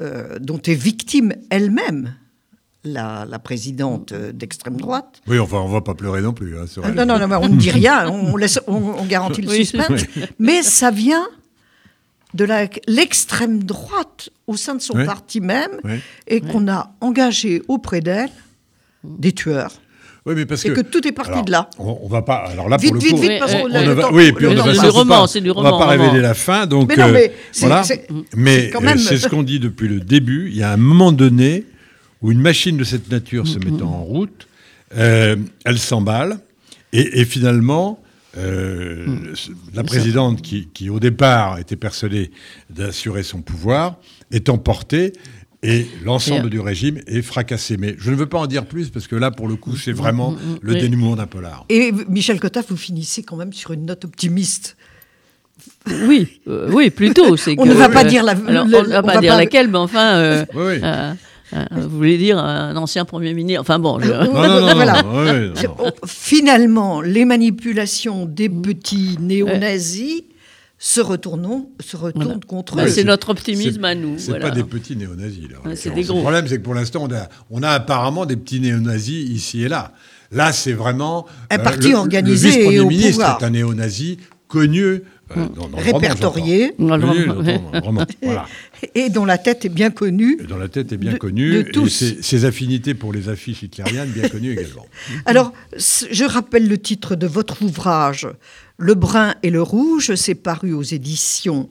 euh, 0.00 0.38
dont 0.38 0.60
est 0.62 0.74
victime 0.74 1.34
elle-même 1.50 2.14
la, 2.84 3.26
présidente 3.38 4.12
euh, 4.12 4.32
d'extrême 4.32 4.76
droite. 4.76 5.20
Oui, 5.28 5.38
enfin, 5.38 5.58
on 5.58 5.68
ne 5.68 5.72
va 5.72 5.82
pas 5.82 5.94
pleurer 5.94 6.22
non 6.22 6.32
plus. 6.32 6.58
Hein, 6.58 6.64
non, 6.96 7.06
non, 7.06 7.28
non, 7.28 7.38
on 7.40 7.48
ne 7.48 7.56
dit 7.56 7.70
rien, 7.82 8.08
on, 8.08 8.36
laisse, 8.36 8.58
on, 8.66 9.04
garantit 9.04 9.42
le 9.42 9.50
suspense. 9.50 10.02
Mais 10.38 10.62
ça 10.62 10.90
vient 10.90 11.28
de 12.34 12.46
l'extrême 12.88 13.62
droite 13.62 14.30
au 14.46 14.56
sein 14.56 14.74
de 14.74 14.80
son 14.80 15.04
parti 15.04 15.40
même 15.40 15.80
et 16.26 16.40
qu'on 16.40 16.66
a 16.66 16.94
engagé 17.02 17.62
auprès 17.68 18.00
d'elle 18.00 18.30
des 19.04 19.32
tueurs. 19.32 19.72
Oui, 20.24 20.34
mais 20.36 20.46
parce 20.46 20.64
et 20.64 20.72
que, 20.72 20.80
tout 20.82 21.06
est 21.06 21.12
parti 21.12 21.42
de 21.42 21.50
là. 21.50 21.68
On, 21.78 21.98
on, 22.02 22.08
va 22.08 22.22
pas. 22.22 22.44
Alors 22.48 22.68
là, 22.68 22.76
vite, 22.76 22.90
pour 22.90 22.94
le 22.94 23.00
vite, 23.02 23.16
coup, 23.16 23.22
vite, 23.22 23.38
parce 23.40 23.54
on, 23.54 23.62
on, 23.62 23.90
on 23.90 23.94
va, 23.94 24.12
oui, 24.12 24.32
puis 24.32 24.46
on 24.46 24.50
ne 24.50 24.56
va, 24.56 24.62
roman, 24.62 25.26
du 25.26 25.50
roman, 25.50 25.68
on 25.68 25.78
va 25.78 25.84
pas 25.84 25.90
révéler 25.90 26.20
la 26.20 26.34
fin, 26.34 26.66
donc 26.66 26.88
mais 26.88 26.96
non, 26.96 27.08
euh, 27.08 27.12
mais 27.12 27.32
voilà. 27.58 27.82
Mais 28.36 28.70
c'est 28.98 29.18
ce 29.18 29.28
qu'on 29.28 29.42
dit 29.42 29.58
depuis 29.58 29.88
le 29.88 29.98
début. 29.98 30.48
Il 30.48 30.56
y 30.56 30.62
a 30.62 30.70
un 30.70 30.76
moment 30.76 31.10
donné 31.10 31.64
où 32.20 32.30
une 32.30 32.40
machine 32.40 32.76
de 32.76 32.84
cette 32.84 33.10
nature 33.10 33.48
se 33.48 33.58
mettant 33.58 33.88
en 33.88 34.04
route, 34.04 34.46
euh, 34.96 35.34
elle 35.64 35.78
s'emballe 35.78 36.38
et, 36.92 37.20
et, 37.20 37.24
finalement. 37.24 37.98
Euh, 38.38 39.34
la 39.74 39.84
présidente 39.84 40.40
qui, 40.40 40.68
qui, 40.72 40.88
au 40.88 40.98
départ, 40.98 41.58
était 41.58 41.76
persuadée 41.76 42.30
d'assurer 42.70 43.24
son 43.24 43.42
pouvoir, 43.42 43.98
est 44.30 44.48
emportée 44.48 45.12
et 45.62 45.86
l'ensemble 46.04 46.50
du 46.50 46.60
régime 46.60 47.00
est 47.06 47.22
fracassé. 47.22 47.76
Mais 47.76 47.94
je 47.98 48.10
ne 48.10 48.16
veux 48.16 48.26
pas 48.26 48.38
en 48.38 48.46
dire 48.46 48.66
plus 48.66 48.90
parce 48.90 49.06
que 49.06 49.16
là, 49.16 49.30
pour 49.30 49.46
le 49.48 49.56
coup, 49.56 49.76
c'est 49.76 49.92
vraiment 49.92 50.32
mm, 50.32 50.34
mm, 50.34 50.52
mm. 50.54 50.58
le 50.62 50.74
dénouement 50.74 51.16
d'un 51.16 51.26
polar. 51.26 51.64
Et 51.68 51.92
Michel 52.08 52.40
Cotta, 52.40 52.62
vous 52.68 52.76
finissez 52.76 53.22
quand 53.22 53.36
même 53.36 53.52
sur 53.52 53.72
une 53.72 53.86
note 53.86 54.04
optimiste. 54.04 54.76
Oui, 56.06 56.40
euh, 56.48 56.70
oui, 56.72 56.90
plutôt. 56.90 57.36
on 57.58 57.66
ne 57.66 57.74
va 57.74 57.88
pas 57.88 58.04
dire 58.04 58.24
la, 58.24 58.34
on 58.34 58.64
ne 58.64 58.88
va 58.88 59.02
pas 59.02 59.18
dire 59.18 59.36
laquelle, 59.36 59.68
mais 59.68 59.78
enfin. 59.78 60.14
Euh, 60.16 60.44
oui, 60.54 60.80
euh, 60.82 61.12
vous 61.70 61.88
voulez 61.88 62.18
dire 62.18 62.38
un 62.38 62.74
ancien 62.76 63.04
Premier 63.04 63.34
ministre 63.34 63.60
Enfin 63.60 63.78
bon. 63.78 64.00
Je... 64.00 64.10
Non, 64.10 64.32
non, 64.32 64.74
non, 64.74 65.90
Finalement, 66.06 67.00
les 67.00 67.24
manipulations 67.24 68.24
des 68.26 68.48
petits 68.48 69.18
néo-nazis 69.20 70.22
se, 70.84 71.00
retournons, 71.00 71.70
se 71.78 71.96
retournent 71.96 72.44
contre 72.44 72.74
bah, 72.74 72.86
eux. 72.86 72.88
C'est 72.88 73.04
notre 73.04 73.28
optimisme 73.28 73.84
à 73.84 73.94
nous. 73.94 74.18
C'est 74.18 74.40
pas 74.40 74.50
des 74.50 74.64
petits 74.64 74.96
néo-nazis. 74.96 75.48
c'est 75.76 75.94
des 75.94 76.02
gros. 76.02 76.16
Le 76.16 76.22
problème, 76.22 76.48
c'est 76.48 76.58
que 76.58 76.62
pour 76.62 76.74
l'instant, 76.74 77.06
on 77.08 77.14
a, 77.14 77.28
on 77.52 77.62
a 77.62 77.70
apparemment 77.70 78.26
des 78.26 78.34
petits 78.36 78.58
néo-nazis 78.58 79.30
ici 79.30 79.62
et 79.62 79.68
là. 79.68 79.92
Là, 80.32 80.52
c'est 80.52 80.72
vraiment. 80.72 81.26
Un 81.50 81.60
euh, 81.60 81.62
parti 81.62 81.94
organisé 81.94 82.48
le 82.48 82.54
vice-premier 82.54 82.84
ministre 82.84 83.38
est 83.40 83.44
un 83.44 83.50
néo-nazi 83.50 84.18
connu. 84.48 85.02
Euh, 85.36 85.48
dans, 85.48 85.76
répertorié, 85.76 86.72
et 88.94 89.10
dont 89.10 89.24
la 89.24 89.38
tête 89.38 89.64
est 89.64 89.68
bien 89.68 89.90
connue. 89.90 90.38
Et 90.40 90.46
dont 90.46 90.56
la 90.56 90.68
tête 90.68 90.92
est 90.92 90.96
bien 90.96 91.14
connue, 91.14 91.60
et 91.60 91.88
ses, 91.88 92.22
ses, 92.22 92.44
affinités 92.44 92.94
pour 92.94 93.12
les 93.12 93.28
affiches 93.28 93.62
hitlériennes 93.62 94.10
bien 94.10 94.28
connues 94.28 94.52
également. 94.52 94.86
Alors, 95.26 95.52
je 95.76 96.24
rappelle 96.24 96.68
le 96.68 96.78
titre 96.78 97.14
de 97.14 97.26
votre 97.26 97.62
ouvrage, 97.62 98.28
le 98.78 98.94
brun 98.94 99.34
et 99.42 99.50
le 99.50 99.62
rouge, 99.62 100.14
c'est 100.14 100.34
paru 100.34 100.72
aux 100.72 100.82
éditions 100.82 101.68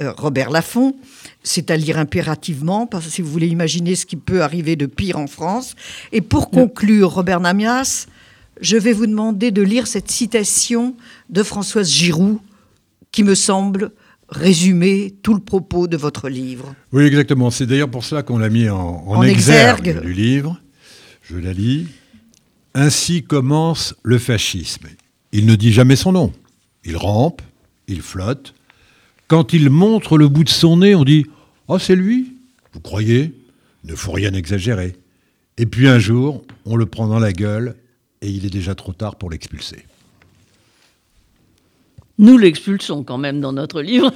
euh, 0.00 0.12
Robert 0.16 0.50
Laffont. 0.50 0.96
C'est 1.42 1.70
à 1.70 1.76
lire 1.76 1.98
impérativement, 1.98 2.86
parce 2.86 3.06
que 3.06 3.12
si 3.12 3.22
vous 3.22 3.30
voulez 3.30 3.48
imaginer 3.48 3.94
ce 3.94 4.06
qui 4.06 4.16
peut 4.16 4.42
arriver 4.42 4.76
de 4.76 4.86
pire 4.86 5.18
en 5.18 5.26
France. 5.26 5.74
Et 6.12 6.20
pour 6.20 6.50
conclure, 6.50 7.12
Robert 7.12 7.40
Namias, 7.40 8.06
je 8.60 8.76
vais 8.76 8.92
vous 8.92 9.06
demander 9.06 9.50
de 9.50 9.62
lire 9.62 9.86
cette 9.86 10.10
citation 10.10 10.94
de 11.30 11.42
Françoise 11.42 11.90
Giroud, 11.90 12.38
qui 13.14 13.22
me 13.22 13.36
semble 13.36 13.92
résumer 14.28 15.14
tout 15.22 15.34
le 15.34 15.40
propos 15.40 15.86
de 15.86 15.96
votre 15.96 16.28
livre. 16.28 16.74
Oui, 16.92 17.04
exactement. 17.04 17.52
C'est 17.52 17.64
d'ailleurs 17.64 17.90
pour 17.90 18.02
cela 18.02 18.24
qu'on 18.24 18.38
l'a 18.38 18.48
mis 18.48 18.68
en, 18.68 19.22
exergue 19.22 20.02
du 20.02 20.12
livre. 20.12 20.60
Je 21.22 21.36
la 21.36 21.52
lis. 21.52 21.86
Ainsi 22.74 23.22
commence 23.22 23.94
le 24.02 24.18
fascisme. 24.18 24.88
Il 25.30 25.46
ne 25.46 25.54
dit 25.54 25.72
jamais 25.72 25.94
son 25.94 26.10
nom. 26.10 26.32
Il 26.84 26.96
rampe, 26.96 27.40
il 27.86 28.02
flotte. 28.02 28.52
Quand 29.28 29.52
il 29.52 29.70
montre 29.70 30.18
le 30.18 30.26
bout 30.28 30.42
de 30.42 30.48
son 30.48 30.78
nez, 30.78 30.96
on 30.96 31.04
dit 31.04 31.24
Oh, 31.68 31.78
c'est 31.78 31.94
lui 31.94 32.32
Vous 32.72 32.80
croyez? 32.80 33.32
Ne 33.84 33.94
faut 33.94 34.12
rien 34.12 34.34
exagérer. 34.34 34.96
Et 35.56 35.66
puis 35.66 35.86
un 35.86 36.00
jour, 36.00 36.42
on 36.64 36.74
le 36.74 36.86
prend 36.86 37.06
dans 37.06 37.20
la 37.20 37.32
gueule 37.32 37.76
et 38.22 38.28
il 38.28 38.44
est 38.44 38.50
déjà 38.50 38.74
trop 38.74 38.92
tard 38.92 39.14
pour 39.14 39.30
l'expulser. 39.30 39.84
Nous 42.18 42.38
l'expulsons 42.38 43.02
quand 43.02 43.18
même 43.18 43.40
dans 43.40 43.52
notre 43.52 43.82
livre. 43.82 44.12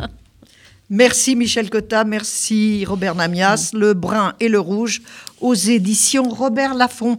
merci 0.90 1.34
Michel 1.36 1.70
Cotta, 1.70 2.04
merci 2.04 2.84
Robert 2.84 3.14
Namias, 3.14 3.70
Le 3.72 3.94
Brun 3.94 4.34
et 4.40 4.48
le 4.48 4.60
Rouge 4.60 5.02
aux 5.40 5.54
éditions 5.54 6.28
Robert 6.28 6.74
Laffont. 6.74 7.18